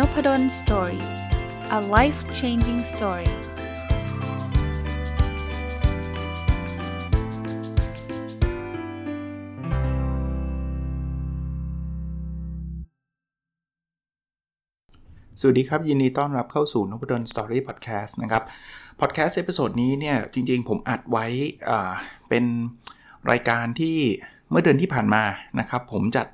[0.00, 1.04] นพด ล story
[1.78, 3.32] a life changing story
[15.40, 18.42] สวัสดีครับ ยินดีต้อนรับเข้าสู่นพดล story podcast นะครับ
[19.00, 21.26] พอดแคสต์ episode นี้เนี่ย จริงๆ ผมอัดไว้
[22.28, 22.44] เป็น
[23.30, 23.96] รายการที่
[24.50, 25.22] เมื่อเดือนที่ผ่านมา
[25.60, 26.26] นะครับ ผมจัด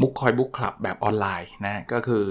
[0.00, 2.24] บุ๊กคอยบุ๊กคลับแบบออนไลน์นะก็คือ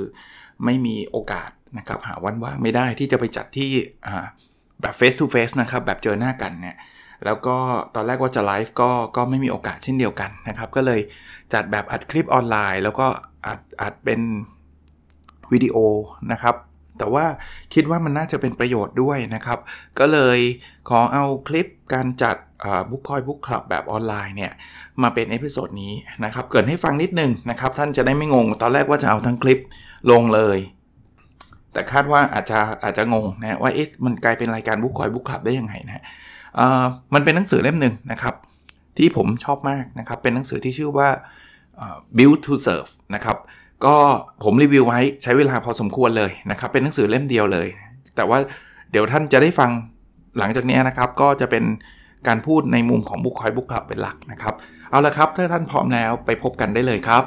[0.65, 3.69] ไม่มีโอกาสนะครับหาวันว่างไม่ได้ที่จะไปจัดที่
[4.81, 6.77] แบบ face to face นะครับแบบเจอหน้ากันเนี่ย
[7.25, 7.57] แล้วก็
[7.95, 10.99] ตอนแรกว่าจะไลฟ์ก็ก็ไม่มีโอกาสเช่นเดียวกันนะครับก็เลย
[11.53, 13.07] จัดแบบอัดคลิปออนไลน์ แล้วก็
[13.47, 14.21] อัดอัดเป็น
[15.51, 15.77] วิดีโอ
[16.31, 16.55] นะครับ
[16.99, 17.25] แต่ว่า
[17.73, 19.59] คิดว่ามันน่าจะเป็นประโยชน์ด้วยนะครับ
[19.99, 20.39] ก็เลย
[20.89, 22.35] ขอเอาคลิปการจัด
[22.89, 24.51] บุ๊กคอย book club แบบออนไลน์เนี่ย
[25.01, 25.93] มาเป็น episode นี้
[26.25, 29.59] นะครับ เกริ่นให้ฟังนิดนึงนะครับ ท่านจะได้ไม่งง ตอนแรกว่าจะเอาทั้งคลิป
[30.11, 30.57] ลงเลย
[31.73, 36.03] แต่คาดว่าอาจจะอาจจะงงนะว่าเอ๊ะมันกลายเป็นรายการบุ๊กคอย book club ได้ยังไงนะ
[37.13, 38.35] มันเป็นหนังสือเล่มหนึ่งนะครับ
[38.97, 41.09] ที่ผมชอบมากนะครับ เป็นหนังสือที่ชื่อว่า
[42.17, 43.37] Built to Serve นะครับ
[43.85, 43.95] ก็
[44.43, 47.67] ผมรีวิวไว้ใช้เวลาพอสมควรเลยนะครับ เป็นหนังสือเล่มเดียวเลย
[48.15, 48.37] แต่ว่า
[48.91, 49.69] เดี๋ยวท่านจะได้ฟัง
[50.39, 51.63] หลังจากนี้นะครับ ก็จะเป็น
[52.27, 54.53] การพูดในมุมของบุคคลบุคคลเป็นหลักนะครับ
[54.91, 57.23] เอาละครับ ถ้าท่านพร้อมแล้วไปพบกันได้เลยครับ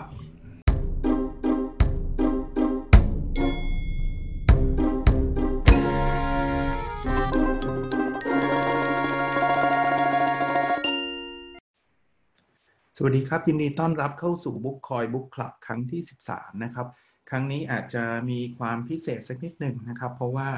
[12.97, 16.87] สวัสดีครับ ยินดีต้อนรับเข้าสู่บุ๊กคอยบุ๊กคลับครั้งที่ 13 นะครับ
[17.31, 20.49] ครั้งนี้อาจจะมีความพิเศษสักนิดหนึ่งนะครับ เพราะว่า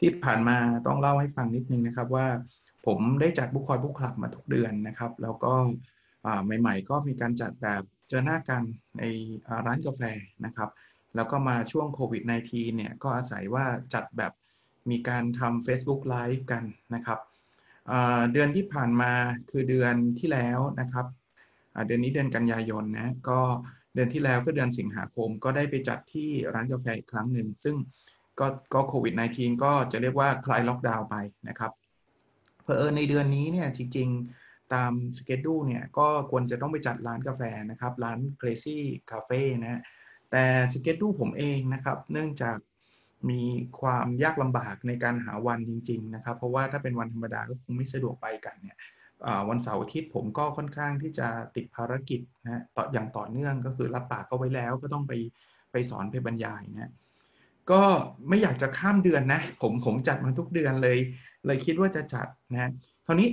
[0.00, 2.26] ที่ผ่านมาต้องเล่าให้ฟังนิดนึงนะครับว่า
[2.86, 5.52] ผมได้จัดบุ๊คคอยบุ๊คคลับมาทุกเดือนนะครับ แล้วก็
[6.60, 8.62] ใหม่ ๆ ก็มีการจัดแบบเจอหน้ากัน
[8.98, 9.02] ใน
[9.66, 10.02] ร้านกาแฟ
[10.44, 10.70] นะครับ
[11.16, 14.32] แล้วก็มาช่วงโควิด -19 เนี่ยก็อาศัยว่าจัดแบบ
[14.90, 17.18] มีการทำ Facebook Live กันนะครับ
[18.32, 19.12] เดือนที่ผ่านมา
[19.50, 21.06] คือเดือนที่แล้วนะครับ
[21.86, 23.40] เดือนนี้เดือนกันยายนนะก็
[23.94, 27.76] เดือนที่แล้วก็เดือนสิงหาคม ก็ได้ไปจัดที่ร้านกาแฟอีกครั้งหนึ่งซึ่ง
[28.40, 31.16] ก็ก็โควิด -19 ก็จะเรียกว่าคลายล็อกดาวน์ไป
[31.48, 31.72] นะครับ
[32.62, 38.78] เพอเออในเดือนนี้เนี่ยจริงๆตามสเกจดูเนี่ยก็ควรจะต้องไปจัดร้านกาแฟนะครับ ร้าน Crazy
[39.10, 39.80] Cafe นะ
[40.30, 42.56] แต่สเกจดูผมเองนะครับ เนื่องจาก
[43.30, 43.42] มี
[43.80, 48.76] ความยากลำบากในการหาวันจริง ๆ นะครับ เพราะว่าถ้าเป็นวันธรรมดาก็คงไม่สะดวกไปกันเนี่ย
[49.48, 55.12] วันเสาร์อาทิตย์ผมก็ค่อนข้างที่จะติดภารกิจนะต่ออย่างต่อเนื่องก็คือรับปากก็ไว้แล้วก็ต้องไป
[55.72, 56.92] ไปสอนไปบรรยายนะ
[57.70, 57.82] ก็
[58.28, 60.98] ไม่อยากจะข้ามเดือนนะ ผมผมจัดมาทุกเดือนเลย
[61.46, 62.70] เลยคิดว่าจะจัดนะ
[63.06, 63.28] คราวนี้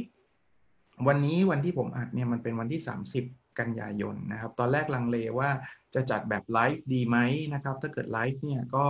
[1.08, 2.82] วันนี้วันที่ผมอัดเนี่ยมันเป็นวันที่
[3.20, 5.50] 30 กันยายนนะครับ ตอนแรกลังเลว่า
[5.96, 7.18] จะจัดแบบไลฟ์ดีไหม
[7.54, 8.86] นะครับ ถ้าเกิดไลฟ์เนี่ยก็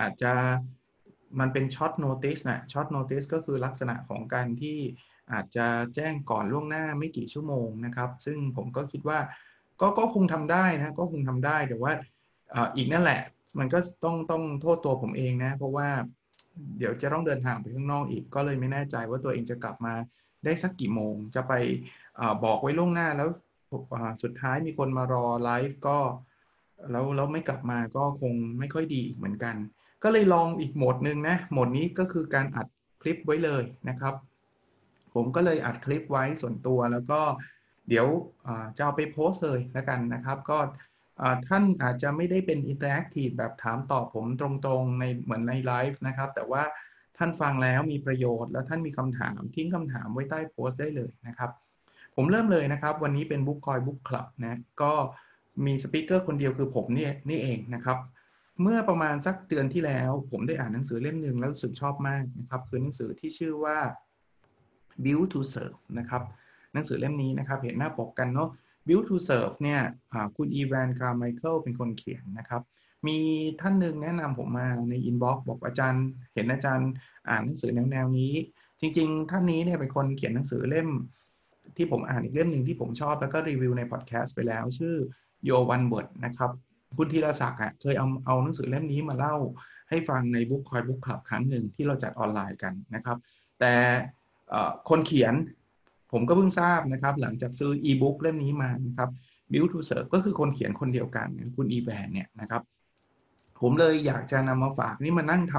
[0.00, 0.32] อาจจะ
[1.40, 4.78] มันเป็น short notice นะ short notice ก็คือลักษณะของการที่
[5.32, 9.18] อาจจะแจ้งก่อนล่วงหน้าไม่กี่ชั่วโมงนะครับ ซึ่งผมก็คิดว่า
[9.80, 11.92] ก็ก็คงทำได้นะก็คงทำได้แต่ว่า
[12.76, 13.20] อีกนั่นแหละ
[13.58, 15.88] มันก็ต้องต้องโทษตัวผมเองนะ เพราะว่า
[16.78, 19.94] เดี๋ยวจะต้องเดินทางไปข้างนอกอีก ก็เลยไม่แน่ใจว่าตัวเองจะกลับมา
[20.44, 21.52] ได้สักกี่โมง จะไป
[22.18, 23.28] อบอกไว้ล่วงหน้าแล้ว
[24.22, 25.98] สุดท้ายมีคนมารอไลฟ์ก็
[26.90, 29.54] แล้วแล้วไม่กลับมาก็คงไม่ค่อยดีเหมือนกัน
[30.02, 32.66] ก็เลยลองอีกโหมดหนึ่งนะโหมดนี้ก็คือการอัด
[33.02, 34.14] คลิปไว้เลยนะครับ
[35.14, 37.20] ผมก็เลยอัดคลิปไว้ส่วนตัว แล้วก็
[37.88, 38.06] เดี๋ยว
[38.76, 40.58] จะเอาไปโพสต์เลยแล้วกันนะครับ ก็
[41.48, 46.62] ท่านอาจจะไม่ได้เป็น interactive แบบถามตอบผมตรงๆในเหมือนในไลฟ์นะครับ แต่ว่า
[47.18, 51.50] ท่านฟังแล้วมีประโยชน์ แล้วท่านมีคำถามทิ้งคำถามไว้ใต้โพสต์ได้เลยนะครับ
[52.16, 54.92] ผมเริ่มเลยนะครับ วันนี้เป็นบุ๊กคอย book club นะก็
[55.66, 57.98] มี speaker คนเดียวคือผมนี่นี่เองนะครับ
[58.62, 63.78] เมื่อประมาณสักเดือนที่แล้ว ผมได้อ่านหนังสือเล่มหนึ่งแล้วรู้สึกชอบมากนะครับ คือหนังสือที่ชื่อว่า
[65.04, 66.22] Built to Serve นะครับ
[66.72, 68.48] หนังสือเล่มนี้นะครับเห็นหน้าปกกันเนาะ
[68.86, 69.80] Built to Serve เนี่ย
[70.36, 72.62] คุณ Evan Carmichael เป็นคนเขียนนะครับ
[73.06, 73.18] มี
[73.60, 76.04] ท่านหนึ่งแนะนำผมมาใน inbox บอกอาจารย์
[76.34, 76.90] เห็นอาจารย์
[77.28, 78.32] อ่านหนังสือแนวแนวนี้
[78.80, 80.88] จริง ๆ ท่านนี้เนี่ยเป็นคนเขียนหนังสือเล่ม
[81.76, 84.94] ที่ผมอ่านอีกเล่มหนึ่งที่ผมชอบแล้วก็รีวิวในพอดแคสต์ไปแล้ว ชื่อ
[85.48, 86.50] Your One Word นะครับ
[86.98, 89.36] คุณธีรศักดิ์อะเคยเอาเอาหนังสือเล่มนี้มาเล่า
[89.88, 93.18] ให้ฟังในบุ๊กคอยบุ๊กคลับครั้งหนึ่งที่เราจัดออนไลน์กันนะครับ
[93.60, 93.74] แต่
[94.88, 95.34] คนเขียน
[96.12, 99.10] ผมก็เพิ่งทราบนะครับ หลังจากซื้ออีบุ๊กเล่มนี้มานะครับ
[99.52, 102.62] Build to Serve ก็คือคนเขียนคนเดียวกันคุณอีแวนเนี่ยนะครับ
[103.60, 105.54] ผมเลยอยากจะนำมาฝากนี่มานั่งท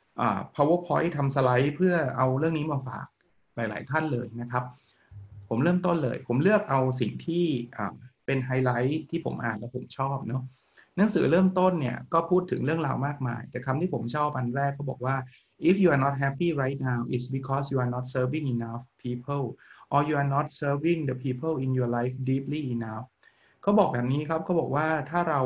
[0.00, 3.06] ำ powerpoint ทำสไลด์เพื่อเอาเรื่องนี้มาฝาก
[3.56, 4.64] หลาย ๆ ท่านเลยนะครับ
[5.48, 7.44] ผมเริ่มต้นเลย ผมเลือกเอาสิ่งที่
[8.26, 10.42] เป็นไฮไลท์ที่ผมอ่านแล้วผมชอบเนาะ
[10.96, 15.16] หนังสือเริ่มต้นเนี่ยก็พูดถึงเรื่องราวมากมาย แต่คำที่ผมชอบอันแรกเขาบอกว่า
[15.68, 19.44] if you are not happy right now it's because you are not serving enough people
[19.92, 23.06] or you are not serving the people in your life deeply enough
[23.62, 25.40] เขาบอกแบบนี้ครับเขาบอกว่าถ้าเรา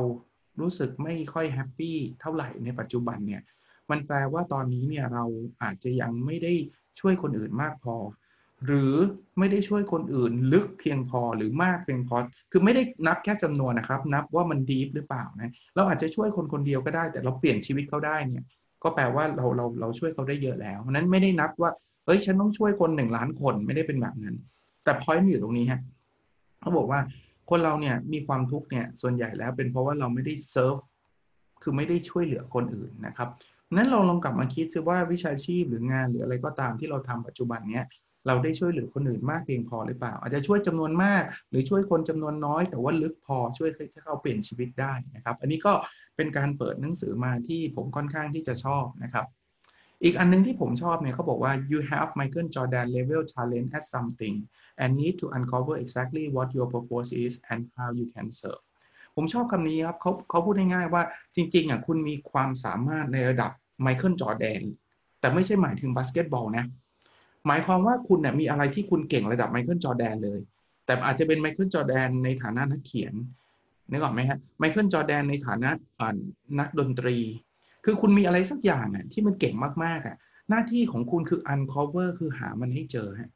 [0.60, 3.42] รู้สึกไม่ค่อย happy เท่าไหร่ในปัจจุบันเนี่ย
[3.90, 5.24] มันแปลว่าตอนนี้เนี่ยเรา
[5.62, 6.52] อาจจะยังไม่ได้
[7.00, 7.96] ช่วยคนอื่นมากพอ
[8.66, 8.94] หรือ
[9.38, 12.16] ไม่ได้ช่วยคนอื่นลึกเพียงพอหรือมากเพียงพอ
[12.52, 18.44] คือไม่ได้นับแค่จำนวนนะครับ นับว่ามันดีฟหรือเปล่านะ เราอาจจะช่วยคนคนเดียวก็ได้ แต่เราเปลี่ยนชีวิตเขาได้เนี่ย
[18.82, 21.70] ก็แปลว่าเราเราเราช่วยเขาได้เยอะแล้วนั้นไม่ได้นับว่า
[22.06, 24.36] เฮ้ยฉันต้องช่วยคนหนึ่งล้านคนไม่ได้เป็นแบบนั้น
[24.84, 25.80] แต่พอยต์มันอยู่ตรงนี้ฮะ
[26.60, 27.00] เขาบอกว่า
[27.50, 30.76] คนเราเนี่ยมีความทุกข์เนี่ยส่วนใหญ่แล้วเป็นเพราะว่าเราไม่ได้เซิร์ฟ
[31.62, 33.28] คือไม่ได้ช่วยเหลือคนอื่นนะครับ
[33.74, 37.86] นั้นเราลองกลับมาคิดซิว่าวิชาชีพหรืองานหรืออะไรก็ตามที่เราทำปัจจุบันเนี้ย
[38.26, 45.72] เราได้ช่วยเหลือคนอื่นมากเพียงพอหรือเปล่า อาจจะช่วยจำนวนมาก หรือช่วยคนจำนวนน้อย แต่ว่าลึกพอช่วยให้เขาเปลี่ยนชีวิตได้นะครับ อันนี้ก็
[46.16, 49.26] เป็นการเปิดหนังสือมาที่ผมค่อนข้างที่จะชอบนะครับ
[50.02, 54.34] อีกอันนึงที่ผมชอบเนี่ยเขาบอกว่า you have Michael Jordan level talent at something
[54.82, 58.62] and need to uncover exactly what your purpose is and how you can serve
[59.16, 61.02] ผมชอบคำนี้ครับเขาเขาพูดง่ายๆว่า
[61.36, 63.50] จริงๆอะคุณมีความสามารถในระดับ
[63.82, 64.62] ไมเคิลจอร์แดน
[65.20, 66.66] แต่ไม่ใช่หมายถึงบาสเกตบอลนะ
[67.46, 70.40] หมายความว่าคุณเนี่ยมีอะไรที่คุณเก่งระดับไมเคิลจอร์แดนเลย
[70.86, 73.14] แต่อาจจะเป็นไมเคิลจอร์แดนในฐานะนักเขียน
[73.90, 75.70] นึกออกไหมฮะไมเคิลจอร์แดนในฐานะ
[76.58, 77.16] นักดนตรี
[77.84, 79.54] คือคุณมีอะไรสักอย่างอะที่มันเก่ง
[79.84, 80.16] มากๆอะ
[80.50, 83.30] หน้าที่ของคุณคือ uncover คือหามันให้เจอฮะ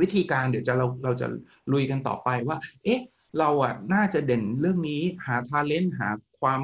[0.00, 1.26] วิธีการเดี๋ยวจะเราเราจะ
[1.72, 3.00] ลุยกันต่อไปว่า เอ๊ะ
[3.38, 6.08] เราอะน่าจะเด่นเรื่องนี้หา talent หา
[6.40, 6.60] ความ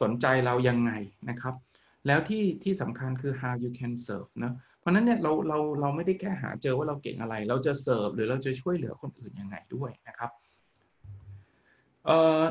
[0.00, 0.92] สนใจเรายังไง
[1.28, 1.54] นะครับ
[2.06, 10.30] แล้วที่ที่สำคัญคือ how you can serve นะ เพราะนั้นเนี่ยเราเราเราไม่ได้แค่หาเจอว่าเราเก่งอะไร เราจะเสิร์ฟหรือเราจะช่วยเหลือคนอื่นยังไงด้วยนะครับ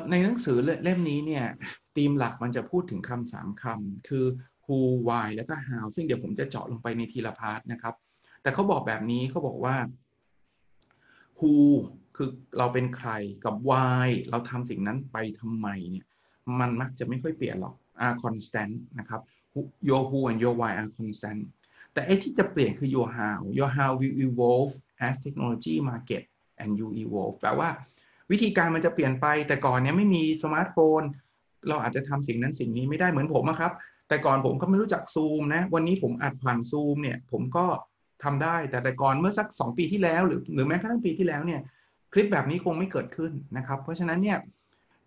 [0.10, 1.46] ในหนังสือเล่มนี้เนี่ย
[1.96, 4.26] ธีมหลักมันจะพูดถึงคำสามคำคือ
[4.66, 4.78] who
[5.08, 7.96] why แล้วก็ how ซึ่งเดี๋ยวผมจะเจาะลงไปในทีละ part นะครับ
[8.42, 9.76] แต่เขาบอกแบบนี้เขาบอกว่า
[11.40, 11.54] who
[12.16, 13.10] คือเราเป็นใคร
[13.46, 16.06] กับ why เราทำสิ่งนั้นไปทำไมเนี่ย
[16.60, 19.22] มันมักจะไม่ค่อยเปลี่ยนหรอก are constant นะครับ
[19.90, 21.42] your who and your why are constant
[21.94, 24.74] แต่ไอ้ที่จะเปลี่ยนคือ your how your how will evolve
[25.08, 26.24] as technology market
[26.62, 27.70] and you evolve แปลว่า
[28.32, 31.02] วิธีการมันจะเปลี่ยนไป แต่ก่อนเนี้ยไม่มีสมาร์ทโฟน
[31.68, 33.72] เราอาจจะทำสิ่งนั้นสิ่งนี้ไม่ได้เหมือนผมครับ
[34.08, 37.66] แต่ก่อนผมก็ไม่รู้จักซูมนะ วันนี้ผมอัดผ่านซูมเนี่ย ผมก็
[38.24, 41.62] ทำได้ แต่แต่ก่อนเมื่อสัก 2 ปีที่แล้ว หรือหรือแม้กระทั่งปีที่แล้วเนี่ย
[42.14, 44.38] คลิปแบบนี้คงไม่เกิดขึ้นนะครับ เพราะฉะนั้นเนี่ย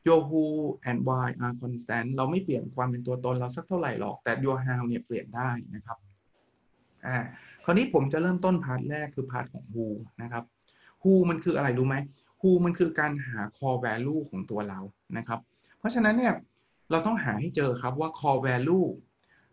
[0.07, 0.45] your who
[0.89, 5.99] and why are constant เราไม่เปลี่ยนความเป็นตัวตนเราสักเท่าไหร่หรอก แต่ your how เนี่ยเปลี่ยนได้นะครับ
[7.07, 7.19] อ่า
[7.65, 9.87] คราวนี้ผมจะเริ่มต้น part แรกคือ part ของ who
[10.23, 10.45] นะครับ
[11.03, 11.97] who มันคืออะไรรู้ไหม
[12.41, 14.81] who มันคือการหา core value ของตัวเรา
[15.17, 15.41] นะครับ
[15.79, 16.35] เพราะฉะนั้นเนี่ย
[16.91, 18.87] เราต้องหาให้เจอครับว่า core value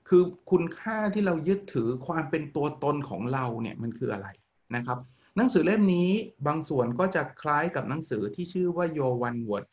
[0.08, 4.28] คือคุณค่าที่เรายึดถือความเป็นตัวตนของเราเนี่ยมันคืออะไร
[4.76, 5.00] นะครับ
[5.38, 6.10] หนังสือเล่มนี้
[6.48, 9.66] บางส่วนก็จะคล้ายกับหนังสือที่ชื่อว่า Your One Word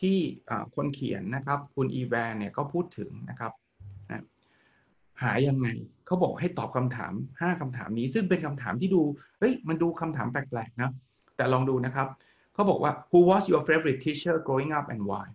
[0.00, 0.18] ที่
[0.74, 3.52] คนเขียนนะครับคุณอีแวนเนี่ยก็พูดถึงนะครับ
[5.22, 5.68] หายังไง
[6.06, 9.02] เขาบอกให้ตอบคำถาม 5คำถามนี้ ซึ่งเป็นคำถามที่ดู
[9.38, 10.90] เฮ้ยมันดูคำถามแปลกๆนะ
[11.36, 12.08] แต่ลองดูนะครับ
[12.54, 15.26] เขาบอกว่า who was your favorite teacher growing up and why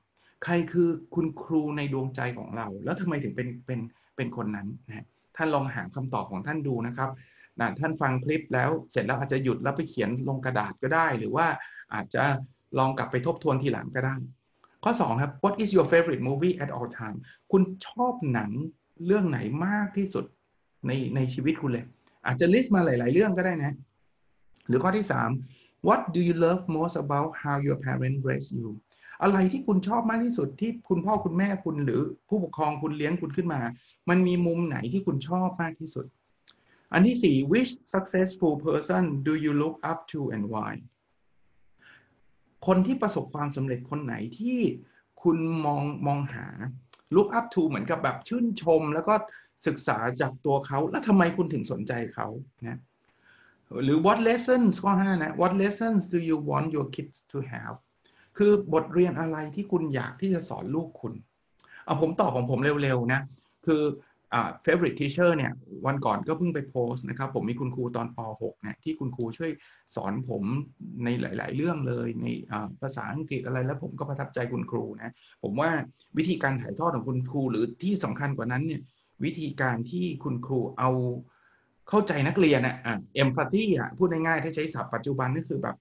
[0.43, 3.79] ใครคือคุณครูในดวงใจของเรา แล้วทำไมถึงเป็นเป็น
[4.15, 7.09] เป็นคนนั้นนะท่านลองหาคำตอบของท่านดูนะครับ
[7.59, 11.47] นะท่านฟังคลิปแล้วเสร็จแล้วอาจจะหยุดแล้วไปเขียนลงกระดาษก็ได้ หรือว่า
[11.93, 12.23] อาจจะ
[12.77, 14.15] ลองกลับไปทบทวนทีหลังก็ได้
[14.83, 17.17] ข้อ 2 ครับ what is your favorite movie at all time
[17.51, 18.51] คุณชอบหนัง
[19.05, 20.25] เรื่องไหนมากที่สุด
[20.87, 21.85] ในในชีวิตคุณเลย
[22.25, 23.73] อาจจะลิสต์มาหลาย ๆ เรื่องก็ได้นะ
[24.67, 25.05] หรือข้อที่
[25.45, 28.69] 3 what do you love most about how your parents raised you
[29.23, 33.61] อะไรที่คุณชอบมากที่สุดที่คุณพ่อคุณแม่คุณหรือผู้ปกครองคุณเลี้ยงคุณขึ้นมา
[34.09, 36.05] มันมีมุมไหนที่คุณชอบมากที่สุด
[36.93, 40.71] อันที่ 4 which successful person do you look up to and why
[42.67, 44.57] คนที่ประสบความสำเร็จคนไหนที่
[45.23, 46.47] คุณมองมองหา
[47.15, 49.13] look up to เหมือนกับแบบชื่นชม แล้วก็
[49.67, 52.27] ศึกษาจากตัวเขา แล้วทำไมคุณถึงสนใจเขา
[52.67, 52.79] นะ
[53.83, 57.75] หรือ what lessons ข้อ5นะ what lessons do you want your kids to have
[58.37, 61.13] คือบทเรียนอะไรที่คุณอยากที่จะสอนลูกคุณ
[61.85, 63.21] เอาผมตอบของผมเร็วๆนะ
[63.65, 63.83] คือ
[64.33, 65.51] อ่า favorite teacher เนี่ย
[65.85, 69.51] วันก่อนก็เพิ่งไปโพสต์นะครับ ผมมีคุณครูตอนป .6 เนี่ยที่คุณครูช่วย
[69.95, 70.43] สอนผม
[71.03, 72.25] ในหลาย ๆ เรื่องเลยใน
[72.81, 75.71] ภาษาอังกฤษอะไรแล้วผมก็ประทับใจคุณครูนะผมว่า
[76.17, 78.81] วิธีการถ่ายทอดของคุณครูหรือที่สำคัญกว่านั้นเนี่ย
[79.23, 80.89] วิธีการที่คุณครูเอา
[81.89, 82.75] เข้าใจนักเรียนอะ
[83.15, 85.75] เอ็มฟัตตี้อะพูดง่าย ๆ ถ้าใช้ศัพท์ปัจจุบันก็คือแบบ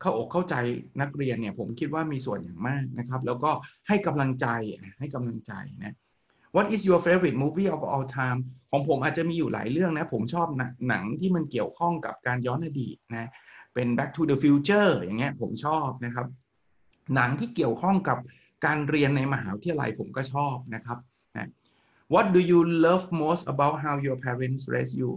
[0.00, 0.54] เข้าอกเข้าใจ
[1.00, 3.50] นักเรียนเนี่ยผมคิดว่ามีส่วนอย่างมากนะครับ แล้วก็
[3.88, 4.46] ให้กำลังใจ
[4.98, 5.52] ให้กำลังใจ
[5.84, 5.94] นะ
[6.56, 8.38] What is your favorite movie of all time
[8.70, 10.46] ของผมอาจจะมีอยู่หลายเรื่องนะ ผมชอบ
[10.88, 13.30] หนังที่มันเกี่ยวข้องกับการย้อนอดีตนะ
[13.74, 16.26] เป็น Back to the Future อย่างเงี้ยผมชอบนะครับ
[17.14, 18.18] หนังที่เกี่ยวข้องกับ
[18.66, 20.98] การเรียนในมหาวิทยาลัยผมก็ชอบนะครับ
[21.36, 21.50] นะ
[22.14, 25.10] What do you love most about how your parents raised you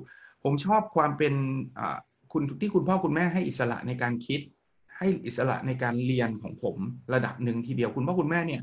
[0.44, 1.34] ผมชอบความเป็น
[2.32, 4.40] คุณที่คุณพ่อคุณแม่ให้อิสระในการคิด
[4.98, 6.76] ให้อิสระในการเรียนของผม
[7.14, 8.62] ระดับหนึ่งทีเดียวคุณพ่อคุณแม่เนี่ย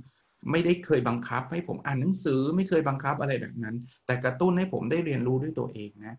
[0.50, 6.16] ไม่ได้เคยบังคับให้ผมอ่านหนังสือไม่เคยบังคับอะไรแบบนั้น แต่กระตุ้นให้ผมได้เรียนรู้ด้วยตัวเองนะ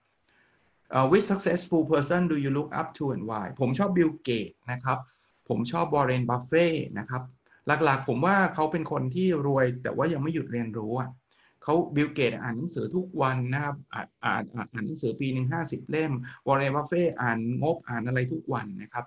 [0.96, 5.00] uh, which successful person do you look up to and why ผมชอบบิลเกตส์นะครับ
[5.50, 6.68] ผมชอบวอร์เรนบัฟเฟตต์
[7.00, 7.24] นะครับ
[7.68, 11.10] หลักๆ ผมว่าเขาเป็นคนที่รวยแต่ว่ายังไม่หยุดเรียนรู้อะ
[11.64, 16.12] เขาบิลเกตส์อ่านหนังสือทุกวันนะครับอ่านอ่านอ่านหนังสือปีหนึ่งห้าสิบเล่ม
[16.48, 19.06] วอร์เรนบัฟเฟตต์อ่านงบอ่านอะไรทุกวันนะครับ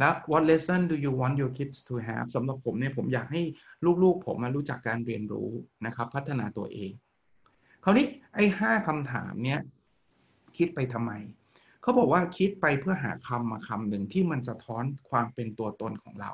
[0.00, 3.42] แล้ว what lesson do you want your kids to have สำหรับผมเนี่ยผมอยากให้
[4.02, 5.48] ลูกๆ ผมมารู้จักการเรียนรู้
[5.86, 6.92] นะครับ พัฒนาตัวเอง
[7.84, 9.60] คราวนี้ไอ้ห้าคำถามเนี้ย
[10.56, 11.12] คิดไปทำไม
[11.82, 16.30] เขาบอกว่าคิดไปเพื่อหาคำมาคำหนึ่งที่มันสะท้อนความเป็นตัวตนของเรา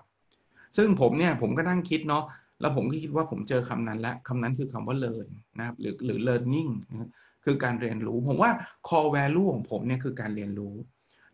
[0.77, 2.25] ซึ่งผมเนี่ยผมก็นั่งคิดเนาะ
[2.61, 7.11] แล้วผมก็คิดว่าผมเจอคำนั้นแล้วคำนั้นคือคำว่า learn นะครับหรือหรือ learning นะ
[7.45, 8.51] คือการเรียนรู้ ผมว่า
[8.89, 10.75] core value ของผมเนี่ยคือการเรียนรู้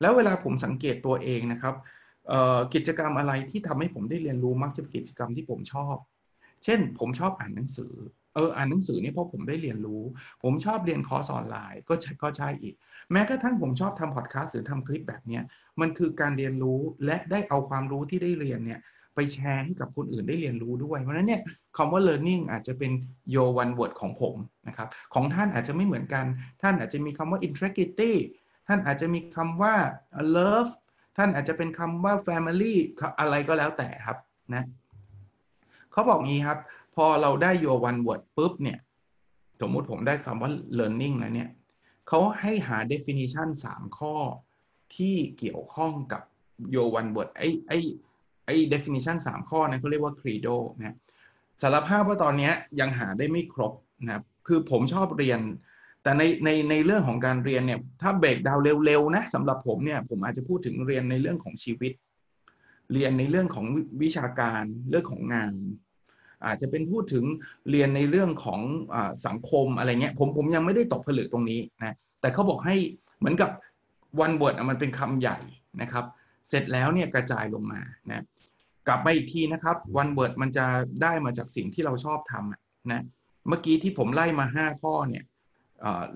[0.01, 1.75] แล้วเวลาผมสังเกตตัวเองนะครับ
[2.75, 5.97] กิจกรรมอะไรที่ทำให้ผมได้เรียนรู้มักจะเป็นกิจกรรมที่ผมชอบ
[6.65, 7.93] เช่น ผมชอบอ่านหนังสือ
[8.35, 10.03] เออ อ่านหนังสือนี่เพราะผมได้เรียนรู้
[10.43, 12.75] ผมชอบเรียนคอร์สออนไลน์ ก็ใช่ก็ใช่อีก
[13.13, 15.41] แม้กระทั่งผมชอบทำพอดแคสต์หรือทำคลิปแบบนี้
[15.81, 18.81] มันคือการเรียนรู้และได้เอาความรู้ที่ได้เรียนเนี่ย
[19.15, 21.41] ไปแชร์ให้กับคนอื่นได้เรียนรู้ด้วย เพราะนั้นเนี่ย
[21.77, 22.93] คำว่า learning อาจจะเป็น
[23.35, 24.35] your one word ของผม
[24.69, 26.25] นะครับ ของท่านอาจจะไม่เหมือนกัน
[26.63, 28.13] ท่านอาจจะมีคำว่า integrity
[28.69, 29.75] ท่านอาจจะมีคำว่า
[30.37, 30.71] love
[31.17, 32.75] ท่านอาจจะเป็นคำว่า family
[33.21, 34.19] อะไรก็แล้วแต่ครับ
[34.55, 34.65] นะ
[35.93, 36.59] เขาบอกงี้ครับ
[36.95, 38.79] พอเราได้ your one word ปุ๊บเนี่ย
[39.61, 41.51] สมมุติผมได้คำว่า learning แล้วเนี่ย
[42.09, 44.15] เขาให้หา definition 3 ข้อ
[44.97, 46.23] ที่เกี่ยวข้องกับ
[46.75, 47.79] your one word ไอ้ไอ้
[48.47, 50.97] ไอ้ definition 3 ข้อนะเขาเรียกว่า credo นะ
[51.63, 52.51] สารภาพว่าตอนนี้
[52.81, 53.73] ยังหาได้ไม่ครบ
[54.05, 55.41] นะครับคือผมชอบเรียน
[56.03, 61.93] แต่ในในในเรื่องของการเรียนเนี่ยถ้าเบรกดาวเร็วๆนะสำหรับผมเนี่ยผมอาจจะพูดถึงเรียนในเรื่องของชีวิต
[62.93, 63.67] เรียนในเรื่องของ
[64.03, 65.53] วิชาการเรื่องของงาน
[66.47, 67.25] อาจจะเป็นพูดถึง
[67.71, 68.61] เรียนในเรื่องของ
[68.95, 72.77] อสังคมอะไรเงี้ยผมผมยังไม่ได้ตกผลึกตรงนี้นะแต่เขาบอกให้
[73.19, 73.51] เหมือนกับ
[74.21, 75.39] วันบทมันเป็นคำใหญ่
[75.83, 76.05] นะครับ
[76.49, 77.81] เสร็จแล้วเนี่ยกระจายลงมา
[78.11, 78.25] นะ
[78.89, 80.67] กลับมาอีกทีนะครับวันเบิร์ดมันจะ
[81.03, 83.03] ได้มาจากสิ่งที่เราชอบทำนะ
[83.49, 85.25] เมื่อกี้ที่ผมไล่มา 5 ข้อเนี่ย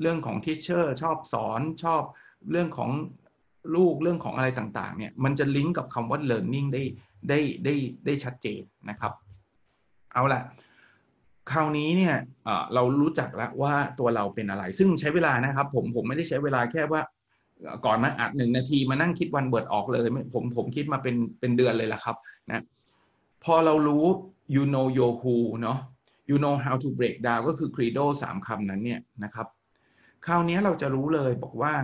[0.01, 2.03] เรื่องของทิชเชอร์ชอบสอนชอบ
[2.51, 2.91] เรื่องของ
[3.77, 6.83] ลูกเรื่องของอะไรต่างๆเนี่ยมันจะลิงก์กับคำว่า learning ได้
[7.29, 7.75] ได้ได้
[8.07, 9.13] ได้ชัดเจนนะครับ
[10.13, 10.43] เอาละ
[11.51, 12.15] คราวนี้เนี่ย
[12.75, 17.01] เรารู้จักแล้วว่าตัวเราเป็นอะไร ซึ่งใช้เวลานะครับผมผมไม่ได้ใช้เวลาแค่ว่า
[17.87, 20.03] ก่อนมาอัดหนึ่งนาทีมานั่งคิดวันเบิดออกเลย
[20.35, 22.17] ผมผมคิดมาเป็นเป็นเดือนเลยละครับ
[22.49, 22.65] นะ
[23.45, 24.05] พอเรารู้
[24.55, 25.79] you know your who เนาะ
[26.31, 29.47] you know how to break down ก็คือ credo สามคำนั้นเนี่ยนะครับ
[30.27, 31.75] คราวนี้เราจะรู้เลยบอกว่า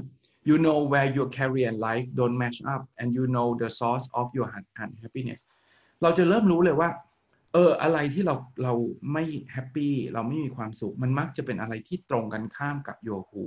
[0.49, 4.07] you know where your career and life don't match up and you know the source
[4.21, 4.49] of your
[4.85, 5.41] unhappiness
[6.03, 6.91] เราจะเริ่มรู้เลยว่า
[7.53, 8.75] เออ อะไรที่เราเรา
[9.13, 13.45] ไม่แฮปปี้เราไม่มีความสุข มันมักจะเป็นอะไรที่ตรงกันข้ามกับโยคู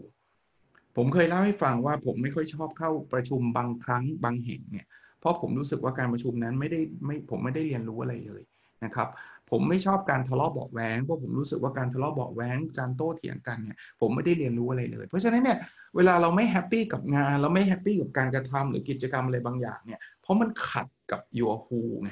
[0.95, 4.85] ผมเคยเล่าให้ฟังว่าผมไม่ค่อยชอบเข้าประชุมบางครั้งบางแห่งเนี่ย
[5.19, 8.41] เพราะผมรู้สึกว่าการประชุมนั้นไม่ได้ไม่ผมไม่ได้เรียนรู้อะไรเลย
[8.85, 9.07] นะครับ
[9.51, 15.57] ผมไม่ชอบการทะเลาะเบาะแว้งเพราะผมรู้สึกว่าการทะเลาะเบาะแว้งการโต้เถียงกันเนี่ยผมไม่ได้เรียนรู้อะไรเลย เพราะฉะนั้นเนี่ย
[15.95, 22.11] เวลาเราไม่ happy กับงาน เราไม่ happy กับการกระทำหรือกิจกรรมอะไรบางอย่างเนี่ยเพราะมันขัดกับ your who ไง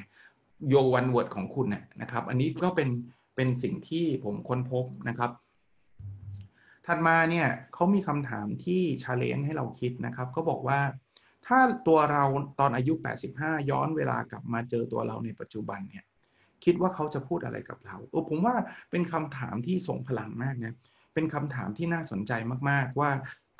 [0.71, 1.67] your one word ของคุณ
[2.01, 2.89] นะครับอันนี้ก็เป็น
[3.35, 5.31] เป็นสิ่งที่ผมค้นพบนะครับ
[6.87, 10.79] ถัดมาเนี่ยเขามีคำถามที่ challenge ให้เราคิดนะครับเขาบอกว่า
[11.47, 12.23] ถ้าตัวเรา
[12.59, 12.93] ตอนอายุ
[13.31, 16.05] 85 ย้อนเวลากลับมาเจอตัวเราในปัจจุบันเนี่ย
[16.65, 18.55] คิดว่าเขาจะพูดอะไรกับเราเออผมว่า
[18.91, 20.75] เป็นคำถามที่ส่งพลังมากนะ
[21.13, 22.31] เป็นคำถามที่น่าสนใจ
[22.69, 23.11] มากๆว่า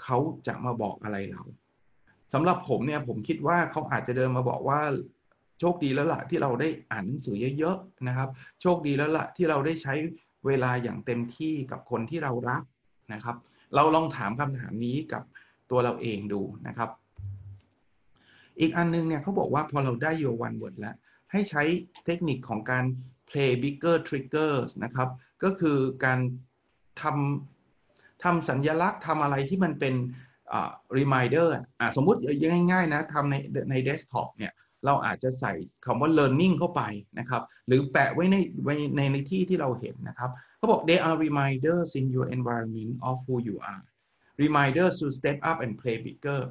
[0.04, 0.18] เขา
[0.48, 1.44] จะมาบอกอะไรเรา
[2.34, 4.80] สำหรับผมเนี่ยผมคิดว่าเขาอาจจะเดินมาบอกว่า
[5.60, 8.30] โชคดีแล้วละ่ะที่เราได้อ่านหนังสือเยอะๆนะครับ
[8.62, 9.94] โชคดีแล้วละ่ะที่เราได้ใช้
[10.46, 12.64] เวลาอย่างเต็มที่กับคนที่เรารัก
[13.14, 13.36] นะครับ
[13.76, 15.24] เราลองถามคำถามนี้กับ
[15.72, 16.90] ตัวเราเองดูนะครับ
[18.60, 20.96] อีกอันนึงเนี่ยเขาบอกว่าพอเราได้โยวันบทแล้ว
[21.34, 21.64] ให้ใช้
[22.06, 22.86] เทคนิคของการ
[23.30, 25.10] play bigger triggers นะครับ
[25.44, 26.20] ก็คือการ
[27.02, 29.96] ทำทำสัญญลักษณ์ทำอะไรที่มันเป็น
[30.98, 31.48] reminder
[31.80, 32.20] อ่าสมมุติ
[32.72, 33.36] ง่ายๆนะทำใน
[33.72, 34.54] ใน desktop เนี่ย
[34.86, 35.54] เราอาจจะใส่
[35.86, 36.82] คำว่า learning เข้าไป
[37.20, 43.84] นะครับ หรือแปะไว้ในไว้ในในที่ที่เราเห็นนะครับเขาบอก they are reminders in your environment of who you are
[44.44, 46.42] reminders to step up and play bigger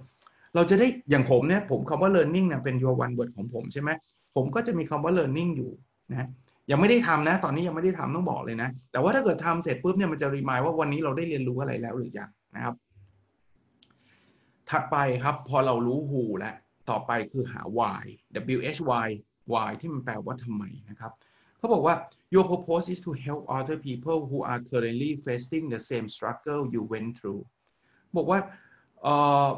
[0.55, 3.91] เราจะได้อย่างผมเนี่ยผมคำว่า learning เนี่ยเป็น your one word ของผมใช่ไหม
[4.35, 5.73] ผมก็จะมีคำว่า learning อยู่
[6.11, 6.29] นะ
[6.71, 12.75] ยังไม่ได้ทำนะ ตอนนี้ยังไม่ได้ทำต้องบอกเลยนะ แต่ว่าถ้าเกิดทำเสร็จปุ๊บเนี่ยมันจะรีมายว่าวันนี้เราได้เรียนรู้อะไรแล้วหรือยังนะครับ
[14.71, 16.55] ถัดไปครับพอเรารู้ who แล้ว
[16.91, 18.05] ต่อไปคือหา why
[18.57, 19.09] w h y
[19.53, 21.12] why ที่มันแปลว่าทำไมนะครับ
[21.59, 21.95] เขาบอกว่า
[22.35, 26.83] your purpose is to help other people who are currently facing the same struggle you
[26.93, 27.43] went through
[28.17, 28.39] บอกว่า
[29.03, 29.15] เอ่
[29.47, 29.49] อ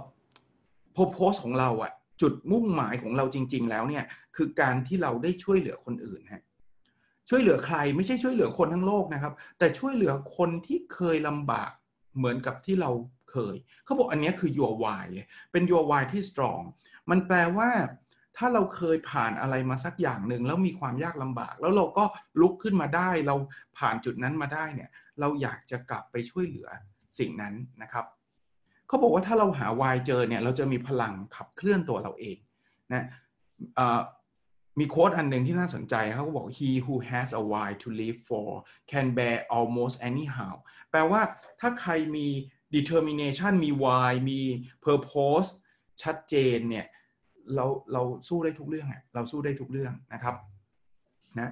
[0.97, 4.05] purpose ของเราอะ จุดมุ่งหมายของเราจริง ๆ แล้วเนี่ย
[4.37, 6.43] คือการที่เราได้ช่วยเหลือคนอื่นฮะ
[7.29, 11.71] ช่วยเหลือใครไม่ใช่ช่วยเหลือคนทั้งโลกนะครับ แต่ช่วยเหลือคนที่เคยลำบาก
[12.17, 12.91] เหมือนกับที่เรา
[13.31, 15.07] เคยเขาบอกอันนี้คือ your why
[15.53, 16.63] เป็น your why ที่ strong
[17.11, 17.71] มันแปลว่า
[18.37, 22.05] ถ้าเราเคยผ่านอะไรมาสักอย่างหนึ่งแล้วมีความยากลำบาก แล้วเราก็
[22.41, 23.37] ลุกขึ้นมาได้ เรา
[23.79, 24.91] ผ่านจุดนั้นมาได้เนี่ย
[25.21, 26.69] เราอยากจะกลับไปช่วยเหลือ
[27.19, 28.05] สิ่งนั้นนะครับ
[28.95, 32.37] เขาบอกว่าถ้าเราหาวายเจอเนี่ยเราจะมีพลังขับเคลื่อนตัวเราเอง
[32.93, 33.05] นะ
[34.79, 38.49] มีโค้ดอันหนึ่งที่น่าสนใจเขาบอก he who has a why to live for
[38.91, 40.55] can bear almost anyhow
[40.91, 41.21] แปลว่า
[41.61, 42.29] ถ้าใครมี
[42.77, 44.41] determination มี why มี
[44.87, 45.51] purpose
[46.03, 46.87] ชัดเจนเนี่ย
[47.55, 50.35] เราเราสู้ได้ทุกเรื่องเราสู้ได้ทุกเรื่องนะครับ
[51.41, 51.51] นะ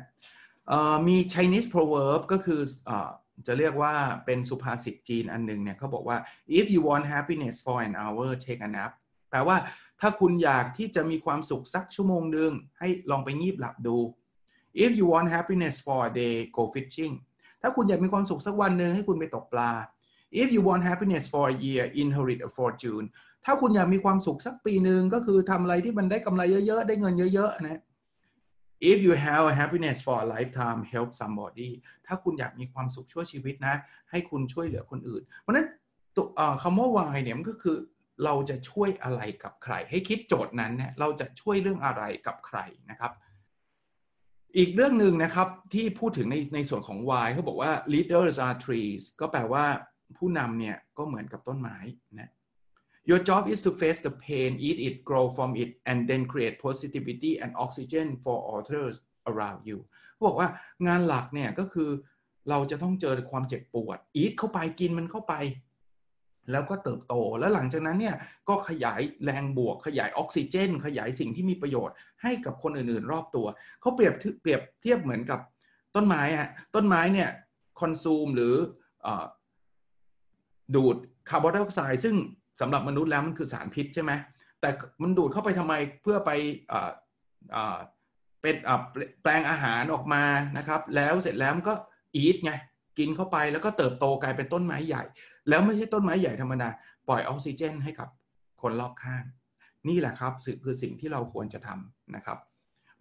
[1.09, 2.91] มี Chinese proverb ก็คืออ
[3.47, 6.19] จะเรียกว่าเป็นสุภาษิตจีนอันหนึ่งเนี่ยเขาบอกว่า
[6.59, 8.93] if you want happiness for an hour take a nap
[9.31, 9.57] แปลว่า
[10.01, 13.97] ถ้าคุณอยากที่จะมีความสุขสักชั่วโมงหนึ่งให้ลองไปงีบหลับดู
[14.85, 17.15] if you want happiness for a day go fishing
[17.63, 19.71] ถ้าคุณอยากมีความสุขสักวันหนึ่งให้คุณไปตกปลา
[20.43, 23.07] if you want happiness for a year inherit a fortune
[23.45, 27.81] ถ้าคุณอยากมีความสุขสักปีหนึ่งก็คือทำอะไรที่มันได้กำไรเยอะๆ ได้เงินเยอะๆนะ
[28.91, 31.71] if you have a happiness for a lifetime help somebody
[32.07, 33.77] ถ้าคุณอยากมีความสุขชั่วชีวิตนะ
[34.11, 35.67] ให้คุณช่วยเหลือคนอื่น เพราะนั้น
[36.63, 37.77] คำว่า why เนี่ยมันก็คือ
[38.25, 42.59] เราจะช่วยอะไรกับใคร ให้คิดโจทย์นั้นเนี่ยเราจะช่วยเรื่องอะไรกับใคร
[42.91, 43.13] นะครับ
[44.57, 49.65] อีกเรื่องหนึ่งนะครับที่พูดถึงในในส่วนของ why เขาบอกว่า leaders are trees ก็แปลว่า
[50.17, 51.79] ผู้นำเนี่ยก็เหมือนกับต้นไม้
[52.21, 52.31] นะ
[53.11, 56.57] Your job is to face the pain, eat it, grow from it, and then create
[56.67, 58.95] positivity and oxygen for others
[59.31, 59.79] around you
[60.27, 60.49] บอกว่า
[60.87, 61.91] งานหลักเนี่ยก็คือ
[62.51, 65.35] เราจะต้องเจอความเจ็บปวด eat เข้าไปกินมันเข้าไป
[66.51, 68.17] แล้วก็เติบโต แล้วหลังจากนั้นเนี่ย
[68.49, 73.47] ก็ขยายแรงบวก ขยายออกซิเจน ขยายสิ่งที่มีประโยชน์ให้กับคนอื่นๆ รอบตัว
[73.81, 75.41] เขาเปรียบเปรียบเทียบเหมือนกับ
[75.95, 77.29] ต้นไม้อะต้นไม้เนี่ย
[77.81, 79.09] consume หรือ
[80.75, 80.97] ดูด
[81.29, 82.17] คาร์บอนไดออกไซด์ซึ่ง
[82.61, 84.13] สำหรับมนุษย์แล้วมันคือสารพิษใช่ไหม
[84.61, 84.71] แต่
[85.03, 86.31] มันดูดเข้าไปทำไมเพื่อไป
[88.43, 88.57] เป็น
[89.23, 90.23] แปลงอาหารออกมา
[90.59, 91.75] นะครับ แล้วเสร็จแล้วมันก็
[92.17, 92.53] eat ไง
[92.99, 95.03] กินเข้าไปแล้วก็เติบโตกลายเป็นต้นไม้ใหญ่
[95.49, 96.69] แล้วไม่ใช่ต้นไม้ใหญ่ธรรมดา
[97.09, 98.09] ปล่อยออกซิเจนให้กับ
[98.63, 99.25] คนรอบข้าง
[99.89, 100.33] นี่แหละครับ
[100.65, 102.39] คือสิ่งที่เราควรจะทำนะครับ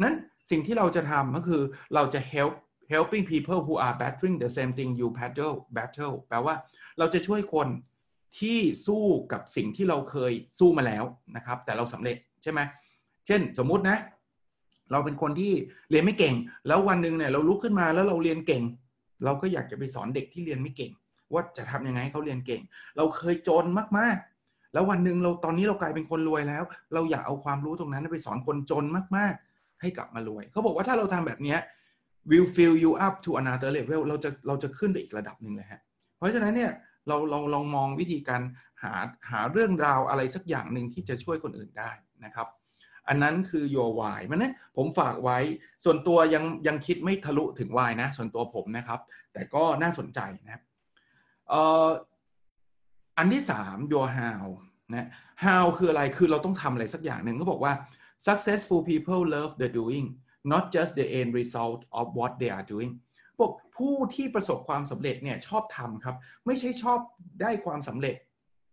[0.01, 0.15] นั้น
[0.51, 1.61] สิ่งที่เราจะทำก็คือ
[1.95, 2.53] เราจะ help
[2.93, 6.55] helping people who are battling the same thing you battle battle แปลว่า
[6.99, 7.67] เราจะช่วยคน
[8.39, 11.03] ที่สู้กับสิ่งที่เราเคยสู้มาแล้ว
[11.35, 12.59] นะครับ แต่เราสำเร็จใช่ไหม
[13.27, 13.97] เช่นสมมุตินะ
[14.91, 15.53] เราเป็นคนที่
[15.89, 16.35] เรียนไม่เก่ง
[16.67, 18.63] แล้ววันหนึ่งเนี่ยเราลุกขึ้นมาแล้วเราเรียนเก่ง
[19.25, 20.91] เราก็อยากจะไปสอนเด็กที่เรียนไม่เก่ง
[21.33, 22.61] ว่าจะทำยังไงให้เขาเรียนเก่ง
[22.97, 23.65] เราเคยจน
[23.97, 26.63] มากๆ แล้ววันหนึ่งเราตอนนี้เรากลายเป็นคนรวยแล้ว
[26.93, 28.85] เราอยากเอาความรู้ตรงนั้นไปสอนคนจน
[29.17, 31.57] มากๆ ให้กลับมารวย เขาบอกว่าถ้าเราทำแบบนี้
[32.29, 35.81] will fill you up to another level เราจะเราจะขึ้นไปอีกระดับหนึ่งเลยฮะ
[36.17, 36.71] เพราะฉะนั้นเนี่ย
[37.07, 38.41] เราลองลองมองวิธีการ
[38.83, 38.93] หา
[39.31, 41.91] หาเรื่องราวอะไรสักอย่างหนึ่งที่จะช่วยคนอื่นได้
[42.25, 42.47] นะครับ
[43.07, 45.37] อันนั้นคือ your why มันนะผมฝากไว้
[45.83, 48.99] ส่วนตัวยังยังคิดไม่ทะลุถึง why นะ ส่วนตัวผมนะครับ
[49.33, 50.61] แต่ก็น่าสนใจนะ
[53.17, 54.43] อันที่สาม your how
[54.93, 55.07] นะ
[55.43, 57.73] how คืออะไรคือเราต้องทำอะไรสักอย่างหนึ่งเขาบอกว่า
[58.27, 60.07] successful people love the doing
[60.53, 62.91] not just the end result of what they are doing
[63.39, 66.15] บอก ผู้ที่ประสบความสำเร็จเนี่ยชอบทำครับ
[66.45, 66.99] ไม่ใช่ชอบ
[67.41, 68.15] ได้ความสำเร็จ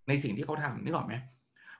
[0.08, 1.14] ในสิ่งที่เขาทำนึกออกไหม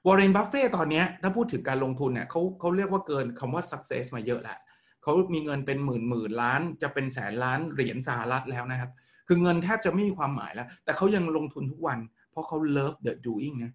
[0.07, 4.59] วอร์เรนบัฟเฟ่ตอนนี้ถ้าพูดถึงการลงทุนเนี่ยเขาเขาเรียกว่าเกินคำว่า success มาเยอะแหละ
[5.03, 8.91] เขามีเงินเป็นหมื่นหมื่นล้าน จะเป็นแสนล้านเหรียญสหรัฐแล้วนะครับ
[9.29, 11.99] คือเงินแทบจะไม่มีความหมายแล้ว แต่เขายังลงทุนทุกวัน
[12.31, 13.73] เพราะเขา love the doing นะ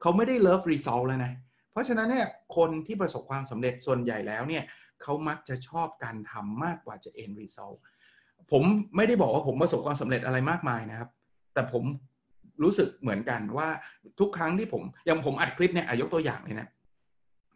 [0.00, 1.32] เขาไม่ได้ love result แล้วนะ
[1.72, 4.64] เพราะฉะนั้นเนี่ยคนที่ประสบความสำเร็จส่วนใหญ่แล้วเนี่ย
[5.02, 7.78] เขามักจะชอบการทำมากกว่าจะ end result
[8.52, 8.62] ผม
[8.96, 11.08] ไม่ได้บอกว่าผมประสบความสำเร็จอะไรมากมายนะครับ
[11.54, 11.84] แต่ผม
[12.62, 13.68] รู้สึกเหมือนกันว่า
[14.20, 16.68] ทุกครั้งที่ผมอย่างผมอัดคลิปเนี่ยยกตัวอย่างเลยนะ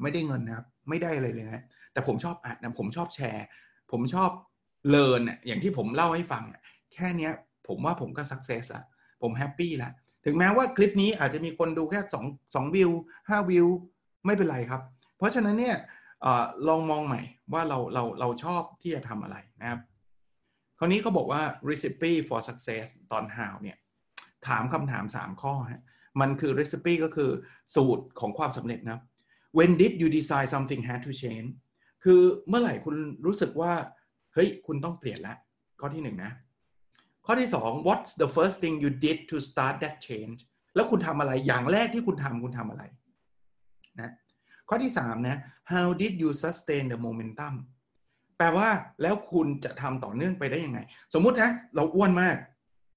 [0.02, 3.46] ไม่ได้เงินนะครับ ไม่ได้อะไรเลยนะแต่ผมชอบอัดนะผมชอบแชร์
[3.92, 4.30] ผมชอบ
[4.88, 6.44] learn อย่างที่ผมเล่าให้ฟัง
[6.92, 7.32] แค่เนี้ย
[7.68, 8.84] ผมว่าผมก็ success อะ
[9.22, 9.92] ผม happy แล้ว
[10.24, 12.90] ถึงแม้ว่าคลิปนี้อาจจะมีคนดูแค่2 2วิว
[13.20, 13.66] 5วิว
[14.26, 14.80] ไม่เป็นไรครับ
[15.18, 15.76] เพราะฉะนั้นเนี่ย
[16.24, 16.26] อ
[16.68, 17.20] ลองมองใหม่
[17.52, 19.80] ว่าเราเราเราชอบที่จะทำอะไรนะครับ
[20.82, 23.76] คราวนี้เขาบอกว่า recipe for success ตอน how เนี่ย
[24.48, 25.82] ถามคำถาม 3 ข้อฮะ
[26.20, 27.30] มันคือ recipe ก็คือ
[27.74, 29.00] สูตรของความสำเร็จนะ
[29.58, 31.50] when did you decide something had to change
[32.04, 33.72] คือเมื่อไหร่คุณรู้สึกว่า
[34.34, 35.36] เฮ้ย คุณต้องเปลี่ยนล้ว
[35.80, 36.32] ข้อที่หนึ่งนะ
[37.26, 40.38] ข้อที่สอง what's the first thing you did to start that change
[40.74, 42.82] แล้วคุณทำอะไรอย่างแรกที่คุณทำคุณทำอะไร
[44.00, 44.12] นะ
[44.68, 45.36] ข้อที่สามนะ
[45.72, 47.54] how did you sustain the momentum
[48.42, 48.70] แปลว่า
[49.02, 50.80] แล้วคุณจะทำต่อเนื่องไปได้ยังไง
[51.14, 52.36] สมมุตินะเราอ้วนมาก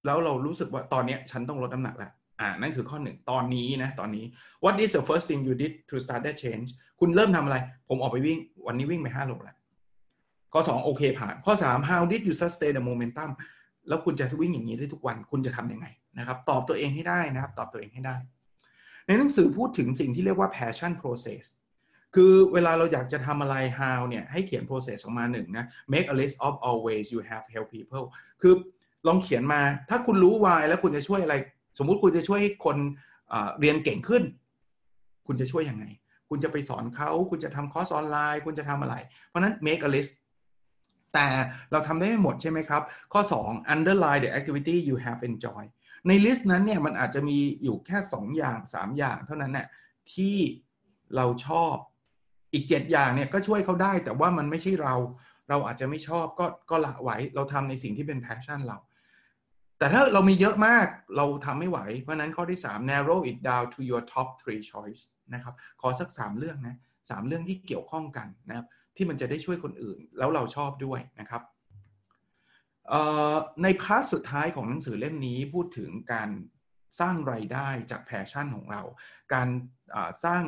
[0.06, 4.24] แล้วเรารู้สึกว่าตอนนี้ฉันต้องลดน้ำหนักแล้วอ่านั่นคือข้อหนึ่งตอนนี้นะตอนนี้
[4.64, 6.68] what is the first thing you did to start that change
[7.00, 7.56] คุณเริ่มทำอะไร
[7.88, 9.56] ผมออกไปวิ่ง วันนี้วิ่งไป5โลแล้ว
[10.52, 13.30] ข้อ2โอเคผ่าน ข้อ3 how did you sustain the momentum
[13.88, 15.86] แล้วคุณจะวิ่งอย่างนี้ได้ทุกวันคุณจะทำยังไง
[16.18, 18.16] นะครับตอบตัวเองให้ได้นะครับ ตอบตัวเองให้ได้
[19.06, 21.44] ในหนังสือพูดถึงสิ่งที่เรียกว่า passion process
[22.18, 28.06] คือเวลาเราอยากจะทำอะไร how เนี่ยให้เขียน process ออกมาหนึ่งนะ make a list of all ways you have help people
[28.42, 28.54] คือ
[29.06, 31.34] ลองเขียนมาถ้าคุณรู้ why แล้วคุณจะช่วยอะไร
[31.78, 32.76] สมมุติคุณจะช่วยให้คน
[33.60, 34.22] เรียนเก่งขึ้น
[35.26, 35.84] คุณจะช่วยยังไง
[36.30, 38.94] คุณจะไปสอนเขาคุณจะทำคอร์สออนไลน์ คุณจะทำอะไร
[39.26, 40.12] เพราะนั้น make a list
[41.14, 41.26] แต่
[41.72, 45.62] เราทำได้ไม่หมดใช่ไหมครับ ข้อ 2 underline the activity you have enjoy
[46.06, 49.66] ใน list นั้นเนี่ยมันอาจจะมีอยู่แค่ 2 อย่าง 3 อย่างเท่านั้นน่ะ
[50.12, 50.36] ที่
[51.16, 51.74] เราชอบ
[52.56, 54.94] อีก 7 อย่างเนี่ยก็ช่วยเขาได้ แต่ว่ามันไม่ใช่เรา
[55.48, 58.78] เราอาจจะไม่ชอบก็ก็ละไว้ เราทำในสิ่งที่เป็น passion เรา
[59.78, 65.02] แต่ถ้าเรามีเยอะมากเราทำไม่ไหว เพราะนั้นข้อที่ 3 narrow it down to your top three choice
[65.34, 66.78] นะครับขอสัก 3 เรื่องนะ
[67.10, 68.66] สเรื่องที่เกี่ยวข้องกันนะครับ
[68.96, 71.42] ที่มันจะได้ช่วยคนอื่นแล้วเราชอบด้วยนะครับ
[73.62, 76.30] ในพาร์ทสุดท้ายของหนังสือเล่มนี้พูดถึงการ
[77.00, 78.82] สร้างไรายได้จากแพชชั่นของเรา
[79.34, 79.48] การ
[80.24, 80.42] สร้าง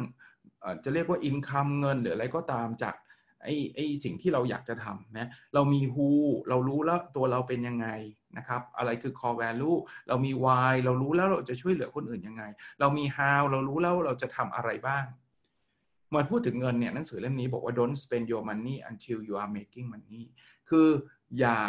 [0.85, 2.95] จะเรียกว่าอินคัมเงินหรืออะไรก็ตามจาก
[3.43, 6.11] ไอ้ไอ้สิ่งที่เราอยากจะทำนะเรามี who
[6.49, 7.89] เรารู้แล้วตัวเราเป็นยังไง
[8.37, 12.43] นะครับ อะไรคือ core value เรามี why เรารู้แล้วเราจะช่วยเหลือคนอื่นยังไง
[12.81, 15.05] เรามี how เรารู้แล้วเราจะทำอะไรบ้าง
[16.15, 20.25] มาพูดถึงเงินเนี่ยหนังสือเล่มนี้บอกว่า don't spend your money until you are making money
[20.69, 20.89] คือ
[21.39, 21.61] อย่า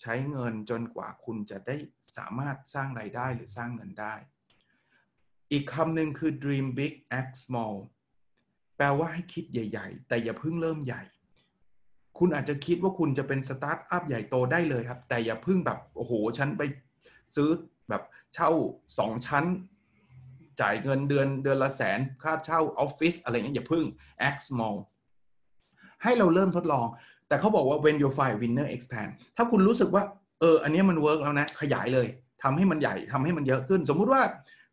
[0.00, 1.76] ใช้เงินจนกว่าคุณจะได้
[2.16, 4.14] สามารถสร้างรายได้หรือสร้างเงินได้
[5.52, 7.74] อีกคำหนึ่งคือ dream big act small
[8.82, 11.02] แปลว่าให้คิดใหญ่ ๆ แต่อย่าเพิ่งเริ่มใหญ่
[12.18, 16.62] คุณอาจจะคิดว่าคุณจะเป็นสตาร์ทอัพใหญ่โตได้เลยครับ แต่อย่าเพิ่งแบบโอ้โหฉันไป
[17.36, 17.48] ซื้อ
[17.88, 18.02] แบบ
[18.34, 18.50] เช่า
[18.98, 19.44] สองชั้น
[20.60, 23.84] จ่ายเงินเดือนเดือนละแสนค่าเช่าออฟฟิศอะไรเงี้ยอย่าเพิ่ง
[24.28, 24.76] act small
[26.02, 26.86] ให้เราเริ่มทดลอง
[27.28, 30.02] แต่เขาบอกว่า when you find winner expand ถ้าคุณรู้สึกว่า
[30.40, 32.06] เอออันนี้มัน work แล้วนะ ขยายเลย
[32.42, 34.22] ทำให้มันใหญ่ทำให้มันเยอะขึ้น สมมุติว่า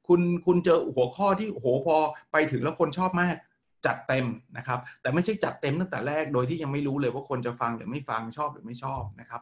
[0.08, 1.96] คุณคุณเจอหัวข้อที่โหพอ
[2.32, 3.36] ไปถึงแล้วคนชอบมาก
[3.86, 4.26] จัดเต็ม
[4.58, 9.42] นะครับ แต่ไม่ใช่จัดเต็มตั้งแต่แรกโดยที่ยังไม่รู้เลยว่าคนจะฟังหรือไม่ฟังชอบหรือไม่ชอบนะครับ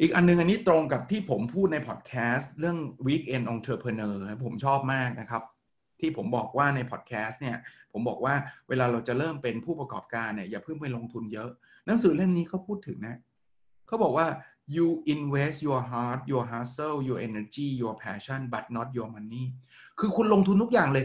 [0.00, 5.42] อีกอันนึงอันนี้ตรงกับที่ผมพูดในพอดแคสต์เรื่อง Weekend Entrepreneur ผมชอบมากนะครับ
[6.00, 7.56] ที่ผมบอกว่าในพอดแคสต์เนี่ย
[7.92, 8.34] ผมบอกว่า
[8.68, 11.50] เวลาเราจะเริ่มเป็นผู้ประกอบการเนี่ยอย่าเพิ่งไปลงทุนเยอะ
[11.86, 13.16] หนังสือเล่มนี้เขาพูดถึงนะ
[13.86, 14.26] เขาบอกว่า
[14.76, 19.44] you invest your heart your hustle your energy your passion but not your money
[19.98, 21.04] คือคุณลงทุนทุกอย่างเลย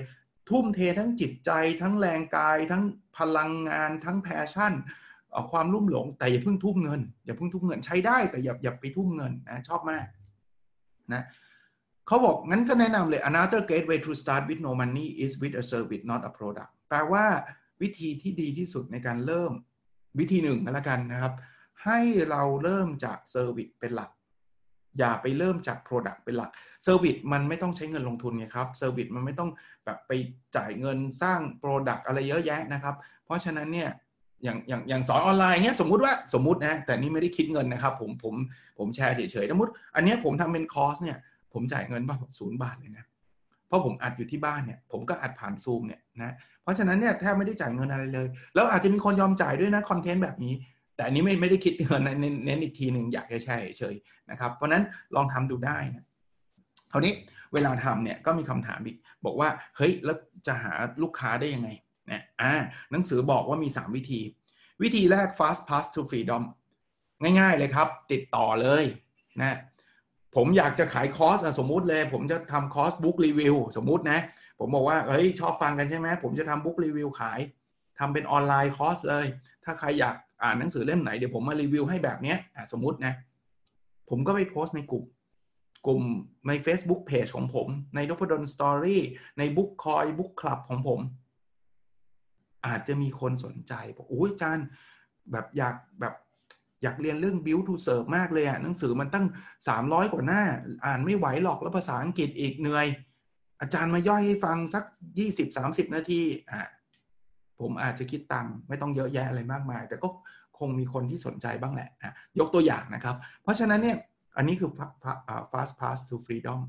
[0.50, 2.84] ทุ่มเททั้งจิตใจ ทั้งแรงกาย ทั้ง
[3.18, 4.74] พลังงาน ทั้ง passion
[5.52, 10.06] ความลุ่มหลง แต่อย่าเพิ่งทุ่มเงิน อย่าเพิ่งทุ่มเงินใช้ได้แต่อย่าอย่าไปทุ่มเงินนะชอบมาก
[11.14, 11.24] นะ
[12.08, 16.72] เขาบอกงั้นก็แนะนำเลย another great way to start with no money is with a service not a product
[16.90, 17.26] แปลว่า
[17.82, 19.52] วิธีที่ดีที่สุดในการเริ่ม
[20.20, 21.34] วิธีหนึ่งก็แล้วกันนะครับ
[21.86, 24.10] ให้เราเริ่มจาก service เป็นหลัก
[25.00, 26.50] อย่าไปเริ่มจาก Product เป็นหลัก
[26.84, 29.50] service มันไม่ต้องใช้เงินลงทุนไงครับ service มันไม่ต้อง
[29.86, 30.12] แบบไป
[30.56, 33.90] จ่ายเงินสร้าง Product อะไรเยอะแยะนะครับ เพราะฉะนั้นเนี่ย
[34.44, 38.36] อย่างอย่างอย่างสอนออนไลน์เนี้ยสมมุติว่าสมมุตินะแต่นี่ไม่ได้คิดเงินนะครับ ผมผม
[38.78, 41.18] ผมแชร์เฉยๆสมมติอันนี้ผมทำเป็นคอร์สเนี่ย
[41.54, 43.06] ผมจ่ายเงินบ้างศูนย์บาทเลยนะ
[43.68, 46.34] เพราะผมอัดอยู่ที่บ้านเนี่ยผมก็อัดผ่านซูมเนี่ยนะ
[46.64, 50.54] เพราะฉะนั้นเนี่ยแทบไม่ได้จ่ายเงินอะไรเลย แล้วอาจจะมีคนยอมจ่ายด้วยนะคอนเทนต์แบบนี้
[50.98, 52.02] แต่อันนี้ไม่ไม่ได้คิดเงิน
[52.46, 53.96] เน้นอีกทีหนึ่งอยากแชร์เฉย
[54.32, 54.84] นะครับ เพราะนั้น
[55.16, 56.06] ลองทำดูได้นะ
[56.92, 57.14] คราวนี้
[57.54, 61.70] เวลาทำเนี่ยก็มีคำถามอีก บอกว่าเฮ้ยแล้วจะหาลูกค้าได้ยังไง
[62.12, 62.54] นะอ่า
[62.92, 64.22] หนังสือบอกว่ามี 3 วิธี
[64.82, 66.44] วิธีแรก fast path to freedom
[67.40, 68.84] ง่ายๆเลยครับ ติดต่อเลย
[69.42, 69.58] นะ
[70.36, 74.20] ผมอยากจะขายคอร์สสมมุติเลย ผมจะทำคอร์ส book review สมมุตินะ
[74.60, 77.40] ผมบอกว่าเฮ้ยชอบฟังกันใช่ไหมผมจะทำ book review ขาย
[78.00, 79.26] ทำเป็นออนไลน์คอร์สเลย
[79.64, 82.38] ถ้าใครอยาก อ่านหนังสือเล่มไหนเดี๋ยวผมมารีวิวให้แบบเนี้ย
[82.72, 83.14] สมมุตินะ
[84.10, 85.04] ผมก็ไปโพสต์ในกลุ่ม
[85.88, 86.02] กลุ่ม
[86.48, 89.02] ใน Facebook Page ของผม ในนพดลสตอรี่
[89.38, 91.00] ในบุ๊กคอย book club ของผม
[92.68, 94.60] อาจจะมีคนสนใจบอกโอ้ยจาน
[95.32, 96.14] แบบอยากแบบ
[96.84, 99.26] อยากเรียนเรื่อง build to serve มากเลยอะหนังสือมันตั้ง
[99.68, 100.44] 300 กว่าหน้า
[100.86, 102.88] อ่านไม่ไหวหรอกแล้วภาษาอังกฤษอีกเหนื่อย
[103.62, 104.84] อาจารย์มาย่อยให้ฟังสัก
[105.40, 106.68] 20-30 นาทีอะ
[107.60, 110.10] ผมอาจจะคิดตังค์ไม่ต้องเยอะแยะอะไรมากมาย แต่ก็
[110.60, 113.98] คงมีคนที่สนใจบ้างแหละนะยกตัวอย่างนะครับ เพราะฉะนั้นเนี่ย
[114.38, 114.72] อันนี้คือ
[115.52, 116.60] fast pass to freedom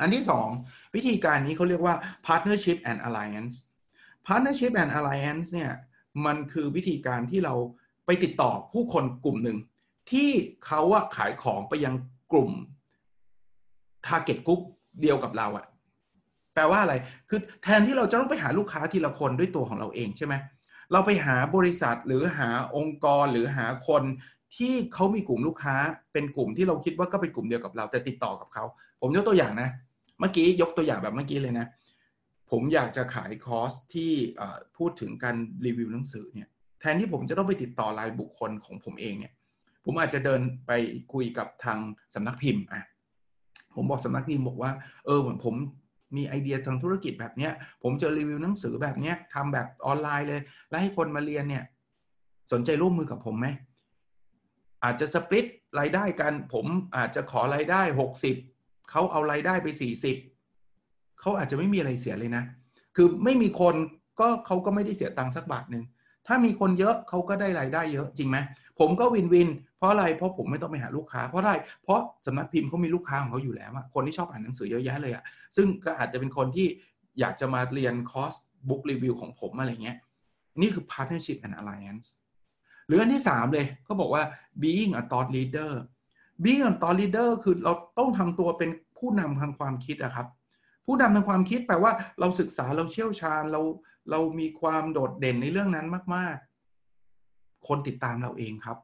[0.00, 0.24] อันที่
[0.58, 1.94] 2 วิธีการนี้เขาเรียกว่า
[2.26, 3.56] partnership and alliance
[4.26, 5.72] partnership and alliance เนี่ย
[6.26, 7.54] มันคือวิธีการที่เรา
[8.06, 9.58] ไปติดต่อผู้คนกลุ่มหนึ่ง
[10.10, 10.28] ที่
[10.66, 11.94] เขาอะขายของไปยัง
[12.32, 12.50] กลุ่ม
[14.06, 14.62] target group
[15.00, 15.66] เดียวกับเราอะ
[16.54, 16.94] แปลว่าอะไร
[17.28, 20.34] คือแทนที่เราจะต้องไปหาลูกค้าทีละคนด้วยตัวของเราเองใช่ไหม
[20.92, 24.02] เราไปหาบริษัทหรือหาองค์กรหรือหาคน
[24.56, 25.76] ที่เขามีกลุ่มลูกค้า
[26.12, 28.64] เป็นกลุ่มที่เราคิดว่าก็เป็นกลุ่มเดียวกับเราแต่ติดต่อกับเขา
[29.00, 29.68] ผมยกตัวอย่างนะ
[30.20, 31.66] เมื่อกี้ยกตัวอย่างแบบเมื่อกี้เลยนะ
[32.50, 34.12] ผมอยากจะขายคอร์สที่
[34.76, 35.36] พูดถึงการ
[35.66, 36.48] รีวิวหนังสือเนี่ย
[36.80, 39.32] แทนที่ผมจะต้องไปติดต่อรายบุคคลของผมเองเนี่ย
[39.84, 40.72] ผมอาจจะเดินไป
[41.12, 41.78] คุยกับทาง
[42.14, 42.82] สำนักพิมพ์อะ
[43.76, 44.70] ผมบอกสำนักพิมพ์บอกว่า
[45.06, 45.54] เออเหมือนผม
[46.16, 51.64] มีไอเดียทางธุรกิจแบบเนี้ย ผมจะรีวิวหนังสือแบบเนี้ยทำแบบออนไลน์เลย แล้วให้คนมาเรียนเนี่ย
[52.52, 53.46] สนใจร่วมมือกับผมไหม
[54.84, 55.46] อาจจะสปริต
[55.80, 58.36] รายได้กัน ผมอาจจะขอรายได้หกสิบ
[58.90, 60.16] เขาเอารายได้ไปสี่สิบ
[61.20, 62.44] เขาอาจจะไม่มีอะไรเสียเลยนะ
[62.96, 63.74] คือไม่มีคน
[64.20, 65.84] ก็เขาก็ไม่ได้เสียตังค์สักบาทหนึ่ง
[66.26, 68.38] ถ้ามีคนเยอะเขาก็ได้รายได้เยอะจริงไหม
[68.78, 75.24] ผมก็วินวิน เพราะอะไรเพราะผมไม่ต้องไปหาลูกค้า เพราะอะไรเพราะสำนักพิมพ์เขามีลูกค้าของเขาอยู่แล้วอะคนที่ชอบอ่านหนังสือเยอะแยะเลยอะ
[75.56, 76.66] ซึ่งก็อาจจะเป็นคนที่
[77.20, 78.34] อยากจะมาเรียนคอร์ส
[78.68, 79.96] บุ๊กรีวิวของผมอะไรเงี้ย
[80.60, 82.06] นี่คือ partnership and alliance
[82.86, 84.22] หรืออันที่ 3 เลยเขาบอกว่า
[84.62, 85.72] being a thought leader
[86.44, 90.26] being a thought leader คือเราต้องทำตัวเป็นผู้นำทางความคิดอะครับ
[90.86, 93.60] ผู้นำทางความคิดแปลว่าเราศึกษาเราเชี่ยวชาญเรา
[94.10, 96.36] เรามีความโดดเด่นในเรื่องนั้นมาก
[97.00, 98.78] ๆ คนติดตามเราเองครับ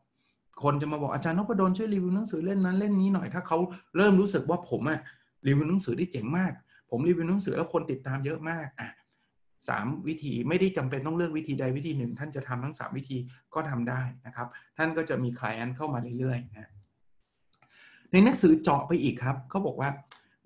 [0.63, 3.59] คนจะมาบอกอาจารย์นพดลช่วยรีวิวหนังสือเล่นนั้นเล่นนี้หน่อยถ้าเขา
[3.97, 5.01] เริ่มรู้สึกว่าผมอะ
[5.47, 6.53] รีวิวหนังสือได้เจ๋งมาก
[6.91, 8.91] ผมรีวิวหนังสือแล้วคนติดตามเยอะมากอะ
[9.69, 13.19] สามวิธีไม่ได้จำเป็นต้องเลือกวิธีใดวิธีหนึ่ง ท่านจะทำทั้งสามวิธี
[13.55, 16.71] ก็ทำได้นะครับ ท่านก็จะมีคลายอันเข้ามาเรื่อยๆนะ
[18.13, 19.91] ในหนังสือเจาะไปอีกครับเขาบอกว่า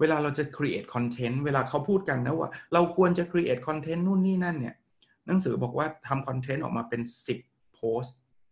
[0.01, 4.75] เวลาเราจะ create content เวลาเขาพูดกันนะว่า เราควรจะ create content นู่นนี่นั่นเนี่ย
[5.27, 7.01] หนังสือบอกว่าทำคอนเทนต์ออกมาเป็น
[7.39, 8.05] 10 โพส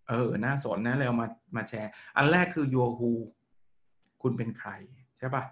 [0.08, 3.12] เออ น่าสนนะเรามามาแชร์ อันแรกคือ your who
[4.22, 4.70] คุณเป็นใคร
[5.18, 5.44] ใช่ปะ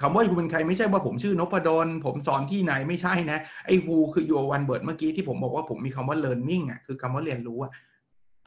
[0.00, 7.72] คำว่าคุณเป็นใครไม่ใช่ว่าผมชื่อนพดลผมสอนที่ไหนไม่ใช่นะ ไอ้ who คือ your one word เมื่อกี้ที่ผมบอกว่าผมมีคำว่า learning อะคือคำว่าเรียนรู้อะ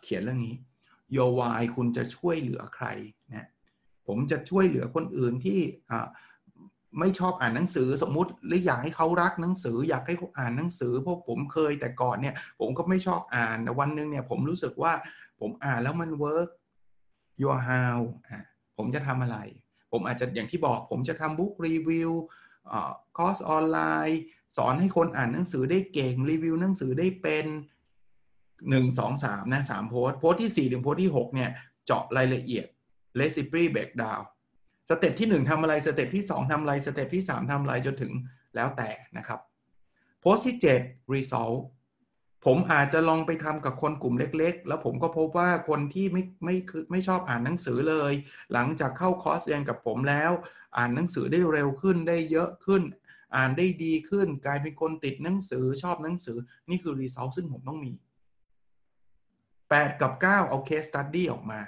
[0.04, 0.56] เขียนเรื่องนี้
[1.16, 2.86] your why คุณจะช่วยเหลือใคร
[3.34, 3.48] นะ
[4.08, 6.08] ผมจะช่วยเหลือคนอื่นที่อ่า
[7.00, 14.94] ไม่ชอบอ่านหนังสือสมมุติหรืออยากให้เขารักหนังสือ อยากให้เขาอ่านหนังสือพราะผมเคยแต่ก่อนเนี่ยผมก็ไม่ชอบอ่านแต่วันหนึ่งเนี่ยผมรู้สึกว่า
[15.40, 16.50] ผมอ่านแล้วมันเวิร์ก
[17.42, 18.40] your how อ่า
[18.78, 19.38] ผมจะทำอะไร
[19.92, 22.12] ผมอาจจะอย่างที่บอกผมจะทำ book review
[23.18, 23.80] คอร์สออนไล
[24.10, 24.22] น์
[24.58, 27.46] สอนให้คนอ่านหนังสือได้เก่งรีวิวหนังสือได้เป็น
[28.70, 31.50] หนึ่งสองสามนะสามโพสโพสที่สี่ถึงโพสที่หกเนี่ย
[31.86, 32.66] เจาะรายละเอียด
[33.20, 34.24] recipe breakdown
[34.90, 38.14] สเต็ปที่ 1ทำอะไรสเต็ปที่ 2ทำอะไรสเต็ปที่ 3ทำอะไรจนถึง
[38.56, 39.40] แล้วแต่นะครับ
[40.22, 41.58] โพสที่ 7 result
[42.46, 48.14] ผมอาจจะลองไปทำกับคนกลุ่มเล็ก ๆ แล้วผมก็พบว่าคนที่ไม่ไม่คือไม่ชอบอ่านหนังสือเลย
[48.54, 50.32] หลังจากเข้าคอร์สเรียนกับผมแล้ว
[50.78, 52.84] อ่านหนังสือได้เร็วขึ้นได้เยอะขึ้น
[53.36, 56.38] อ่านได้ดีขึ้น กลายเป็นคนติดหนังสือชอบหนังสือ
[56.70, 57.92] นี่คือ result ซึ่งผมต้องมี
[59.18, 61.60] 8 กับ 9 เอา case study ออกมา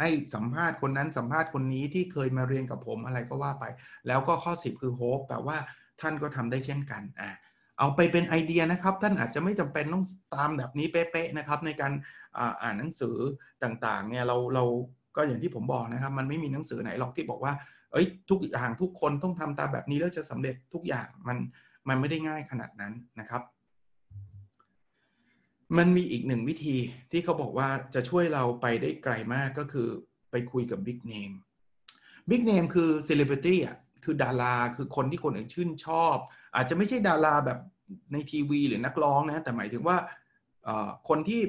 [0.00, 3.64] ให้สัมภาษณ์คนนั้นสัมภาษณ์คนนี้ที่เคยมาเรียนกับผมอะไรก็ว่าไป
[4.06, 5.56] แล้วก็ข้อ 10 คือโฮปแปลว่า
[6.00, 7.30] ท่านก็ทำได้เช่นกันอ่า
[7.78, 11.92] เอาไปเป็นไอเดียนะครับ ท่านอาจจะไม่จำเป็นต้องตามแบบนี้เป๊ะๆนะครับ ในการ
[12.62, 13.16] อ่านหนังสือ
[13.64, 14.64] ต่างๆเนี่ยเราเรา
[15.16, 17.52] ก็อย่างที่ผมบอกนะครับ มันไม่มีหนังสือไหนหรอกที่บอกว่า
[17.92, 21.38] เอ้ยทุกอย่างทุกคนต้องทำตามแบบนี้แล้วจะสำเร็จทุกอย่างมัน
[21.88, 23.42] มันไม่ได้ง่ายขนาดนั้นนะครับ
[25.78, 26.76] มันมีอีกหนึ่งวิธี
[27.10, 29.88] ที่เขาบอกว่าจะช่วยเราไปได้ไกลมากก็คือ
[30.30, 31.32] ไปคุยกับ big name
[32.30, 36.16] big name คือเซเลบริตี้อะคือดาราคือคนที่คนอื่นชื่นชอบ
[36.54, 37.58] อาจจะไม่ใช่ดาราแบบ
[38.12, 39.96] ในทีวีหรือนักร้องนะ แต่หมายถึงว่า
[41.08, 41.40] คนที่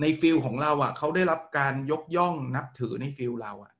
[0.00, 3.72] ใน field ของเราอะเขาได้รับการยกย่องนับถือใน field เราอะ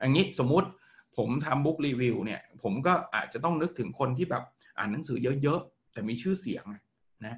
[0.00, 0.68] อย่างนี้สมมุติ
[1.16, 4.44] ผมทำ book review เนี่ย ผมก็อาจจะต้องนึกถึงคนที่แบบ
[4.78, 6.64] อ่านหนังสือเยอะๆ แต่มีชื่อเสียง
[7.26, 7.36] นะ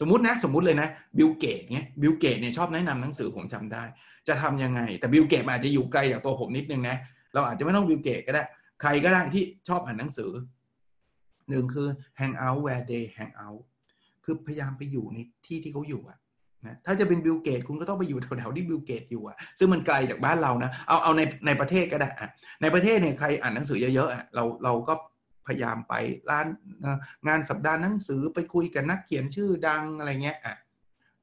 [0.00, 3.82] สมมตินะสมมติเลยนะBill Gates เนี่ย Bill Gates เนี่ยชอบแนะนำหนังสือผมจำได้
[4.28, 6.96] จะทำยังไง แต่ Bill Gates อาจจะอยู่ไกลจากตัวผมนิดนึงนะ
[7.34, 8.42] เราอาจจะไม่ต้อง Bill Gates ก็ได้
[8.82, 10.30] ใครก็ได้ที่ชอบอ่านหนังสือ
[11.50, 11.88] หนึ่งคือ
[12.20, 13.62] hang out where they hang out
[14.24, 16.18] คือพยายามไปอยู่ในที่ที่เขาอยู่อะ
[16.66, 22.28] นะถ้าจะเป็น Bill Gates คุณก็ต้องไปอยู่แถวๆที่ Bill Gates อยู่อะซึ่งมันไกลจากบ้านเรานะเอาเอาในในประเทศก็ได้อะ
[22.62, 24.94] ในประเทศเนี่ยใครอ่านหนังสือเยอะๆอะเราเราก็
[25.46, 25.94] พยายามไป
[26.30, 26.46] ร้าน
[27.28, 30.56] งานสัปดาห์หนังสือไปคุยกับนักเขียนชื่อดังอะไรเงี้ยอะ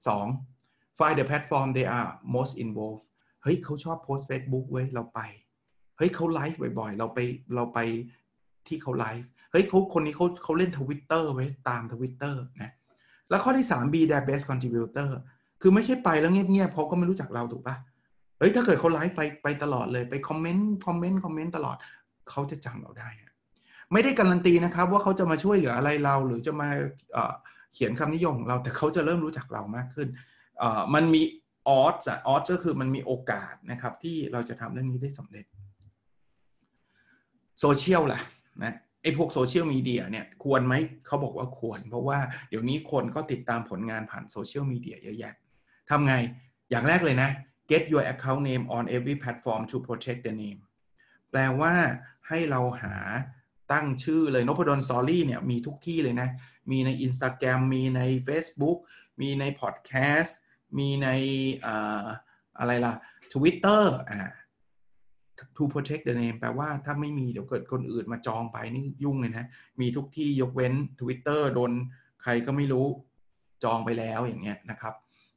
[0.07, 0.25] สอง
[0.97, 3.01] find the platform they are most involved
[3.43, 5.19] เฮ้ยเขาชอบโพสต์ Facebook เว้ยเราไป
[5.97, 7.19] เฮ้ยเขาไลฟ์บ่อยๆ เราไป
[7.55, 7.79] เราไป
[8.67, 12.71] ที่เขาไลฟ์เฮ้ยเขาคนนี้เขาเขาเล่นทวิต เว้ยตามทวิตเตอร์นะ
[13.29, 15.09] แล้วข้อที่ 3 be their best contributor
[15.61, 17.75] คือไม่ใช่ไปแล้วเงียบๆเพราะก็ไม่รู้จักเราถูกปะ
[18.39, 21.77] เฮ้ยถ้าเกิดเขาไลฟ์ไปไปตลอดเลยไปคอมเมนต์คอมเมนต์คอมเมนต์ตลอด
[22.29, 23.07] เขาจะจำเราได้
[23.93, 26.69] ไม่ได้การันตีนะครับ ว่าเขาจะมาช่วยเหลืออะไรเรา หรือจะมา
[27.73, 30.07] เขียนคำนิยมของเรา แต่เขาจะเริ่มรู้จักเรามากขึ้น
[30.93, 31.21] มันมี
[31.67, 35.45] ออสอะออสก็คือมันมีโอกาสนะครับที่เราจะทำเรื่องนี้ได้สำเร็จ
[37.59, 38.21] โซเชียลล่ะ
[38.63, 38.73] นะ
[39.03, 40.73] ไอ้พวกโซเชียลมีเดียเนี่ยควรไหม
[41.05, 45.33] เขาบอกว่าควร เพราะว่าเดี๋ยวนี้คนก็ติดตามผลงานผ่านโซเชียลมีเดียเยอะแยะ
[45.89, 46.13] ทำไง
[46.69, 47.29] อย่างแรกเลยนะ
[47.71, 50.59] get your account name on every platform to protect the name
[51.31, 51.73] แปลว่า
[52.27, 52.95] ให้เราหา
[53.73, 56.29] ตั้งชื่อเลยนพดลสตอรี่เนี่ยมีทุกที่เลยนะ
[56.71, 58.77] มีใน Instagram มีใน Facebook
[59.21, 60.37] มีในพอดแคสต์
[60.77, 61.07] มีใน
[62.59, 62.93] อะไรล่ะ
[63.33, 64.31] Twitter อ่า
[65.57, 69.45] to protect the name แปลว่าถ้าไม่มีเดี๋ยวเกิดคนอื่นมาจองไปนี่ยุ่งเลยนะ
[69.81, 71.71] มีทุกที่ยกเว้น Twitter โดน
[72.23, 72.87] ใครก็ไม่รู้
[73.63, 74.93] จองไปแล้วอย่างเงี้ยนะครับ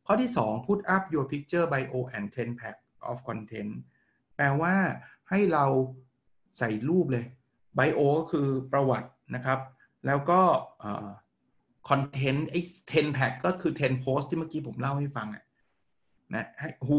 [0.07, 2.77] ข้อที่ 2 put up your picture bio and 10 pack
[3.11, 3.73] of content
[4.37, 4.75] แปลว่า
[5.31, 5.64] ให้เรา
[6.59, 7.27] ใส่รูปเลย
[7.74, 9.58] ไบโอก็คือประวัตินะครับ
[10.06, 10.40] แล้วก็
[11.88, 15.44] คอนเทนต์ไอ้10 pack ก็คือ 10 post ที่เมื่อกี้ผมเล่าให้ฟังอะ
[16.34, 16.46] นะ
[16.87, 16.98] who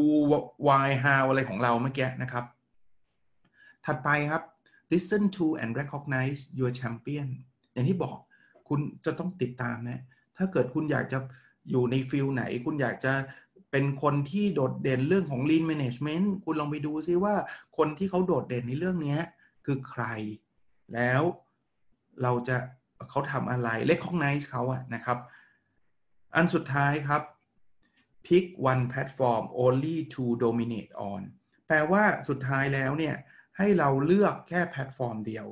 [0.68, 2.46] why how อะไรของเราเมื่อกี้นะครับ
[3.86, 4.44] ถัดไปครับ
[4.92, 7.28] listen to and recognize your champion
[7.74, 8.18] อย่างที่บอก
[8.70, 10.02] คุณจะต้องติดตามนะ
[10.38, 11.18] ถ้าเกิดคุณอยากจะ
[11.70, 13.14] อยู่ในฟิลไหน คุณอยากจะ
[13.72, 17.36] เป็นคนที่โดดเด่นเรื่องของ lean management คุณลองไปดูซิว่า
[17.78, 19.18] คนที่เขาโดดเด่นในเรื่องนี้
[19.66, 20.04] คือใคร
[20.94, 21.22] แล้ว
[22.24, 22.58] เราจะ
[23.10, 25.18] เขาทำอะไร recognize เขาอะนะครับ
[26.36, 27.22] อันสุดท้ายครับ
[28.26, 31.22] pick one platform only to dominate on
[31.68, 33.16] แปลว่าสุดท้ายแล้วเนี่ย
[33.58, 35.46] ให้เราเลือกแค่แพลตฟอร์มเดียว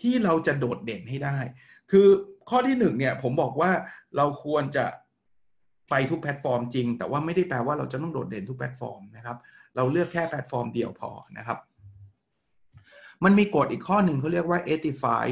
[0.00, 1.38] ที่เราจะโดดเด่นให้ได้
[1.90, 2.08] คือ
[2.50, 3.70] ข้อที่หนึ่งเนี่ย ผมบอกว่า
[4.16, 4.84] เราควรจะ
[5.90, 9.36] ไปทุกแพลตฟอร์มจริง แต่ว่าไม่ได้แปลว่าเราจะต้องโดดเด่นทุกแพลตฟอร์มนะครับ
[9.76, 11.58] เราเลือกแค่แพลตฟอร์มเดียวพอนะครับ
[13.24, 14.60] มันมีกฎอีกข้อหนึ่งเขาเรียกว่า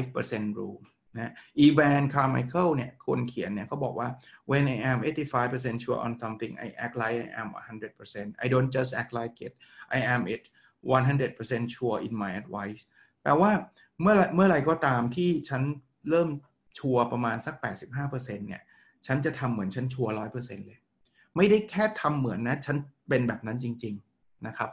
[0.09, 0.79] 85% rule
[1.17, 4.09] นะ Evan Carmichael เนี่ยคนเขียนเนี่ยเขาบอกว่า
[4.49, 4.97] when I am
[5.41, 7.49] 85% sure on something I act like I am
[7.95, 9.53] 100% I don't just act like it
[9.97, 10.43] I am it
[10.83, 12.81] 100% sure in my advice
[13.23, 13.51] แปลว่า
[14.01, 15.61] เมื่อเมื่อไรก็ตามที่ฉัน
[16.09, 16.29] เริ่ม
[16.79, 17.55] ชัวร์ประมาณสัก
[18.01, 18.61] 85%เนี่ย
[19.05, 20.79] ฉันจะทำเหมือนฉันชัวร์100%เลย
[21.35, 22.77] ไม่ได้แค่ทำเหมือนนะ ฉัน
[23.09, 24.69] เป็นแบบนั้นจริง ๆ นะครับ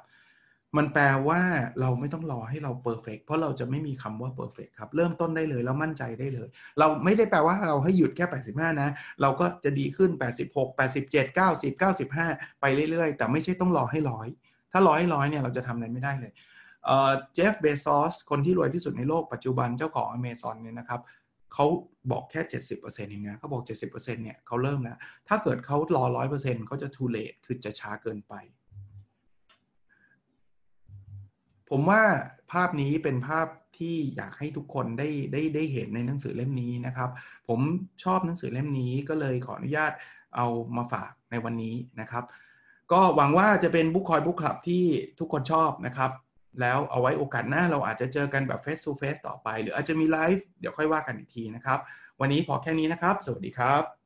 [0.76, 1.40] มันแปลว่า
[1.81, 6.48] เราไม่ต้องรอให้เรา perfect เพราะเราจะไม่มีคำว่า perfect ครับ เริ่มต้นได้เลยแล้วมั่นใจได้เลย
[6.79, 8.88] เราไม่ได้แปลว่าเราให้หยุดแค่ 85 นะ
[9.22, 10.11] เราก็จะดีขึ้น
[10.44, 11.72] 86 87 90
[12.20, 14.29] 95 ไปเรื่อยๆ แต่ไม่ใช่ต้องรอให้ร้อย
[14.72, 16.33] ถ้าร้อยให้ร้อยเนี่ยเราจะทำอะไรไม่ได้เลย
[17.35, 21.00] เจฟเบซอสคนที่รวยที่สุดในโลกปัจจุบันเจ้าของอเมซอนเนี่ยนะครับ
[21.55, 21.66] เขา
[22.11, 22.40] บอกแค่
[22.76, 24.96] 70%เองนะเขาบอก 70%เนี่ยเขาเริ่มแล้ว
[25.29, 26.05] ถ้าเกิดเขารอ
[26.37, 28.35] 100%เขาจะ too late คือจะช้าเกินไป
[31.70, 32.02] ผมว่า
[32.52, 33.46] ภาพนี้เป็นภาพ
[33.79, 37.11] ที่อยากให้ทุกคนได้ได้ได้เห็นในหนังสือเล่มนี้นะครับ
[37.48, 37.61] ผม
[38.05, 39.92] ชอบหนังสือเล่มนี้ก็เลยขออนุญาต
[40.37, 42.24] เอามาฝากในวันนี้นะครับ
[42.92, 44.85] ก็หวังว่าจะเป็นบุ๊คคอยบุ๊คคลับที่
[45.18, 46.11] ทุกคนชอบนะครับ
[46.61, 51.78] แล้วเอาไว้โอกาสหน้าเราอาจจะเจอกันแบบ face to face ต่อไป หรืออาจจะมีไลฟ์เดี๋ยวค่อยว่ากันอีกทีนะครับ
[52.20, 54.05] วันนี้พอแค่นี้นะครับ สวัสดีครับ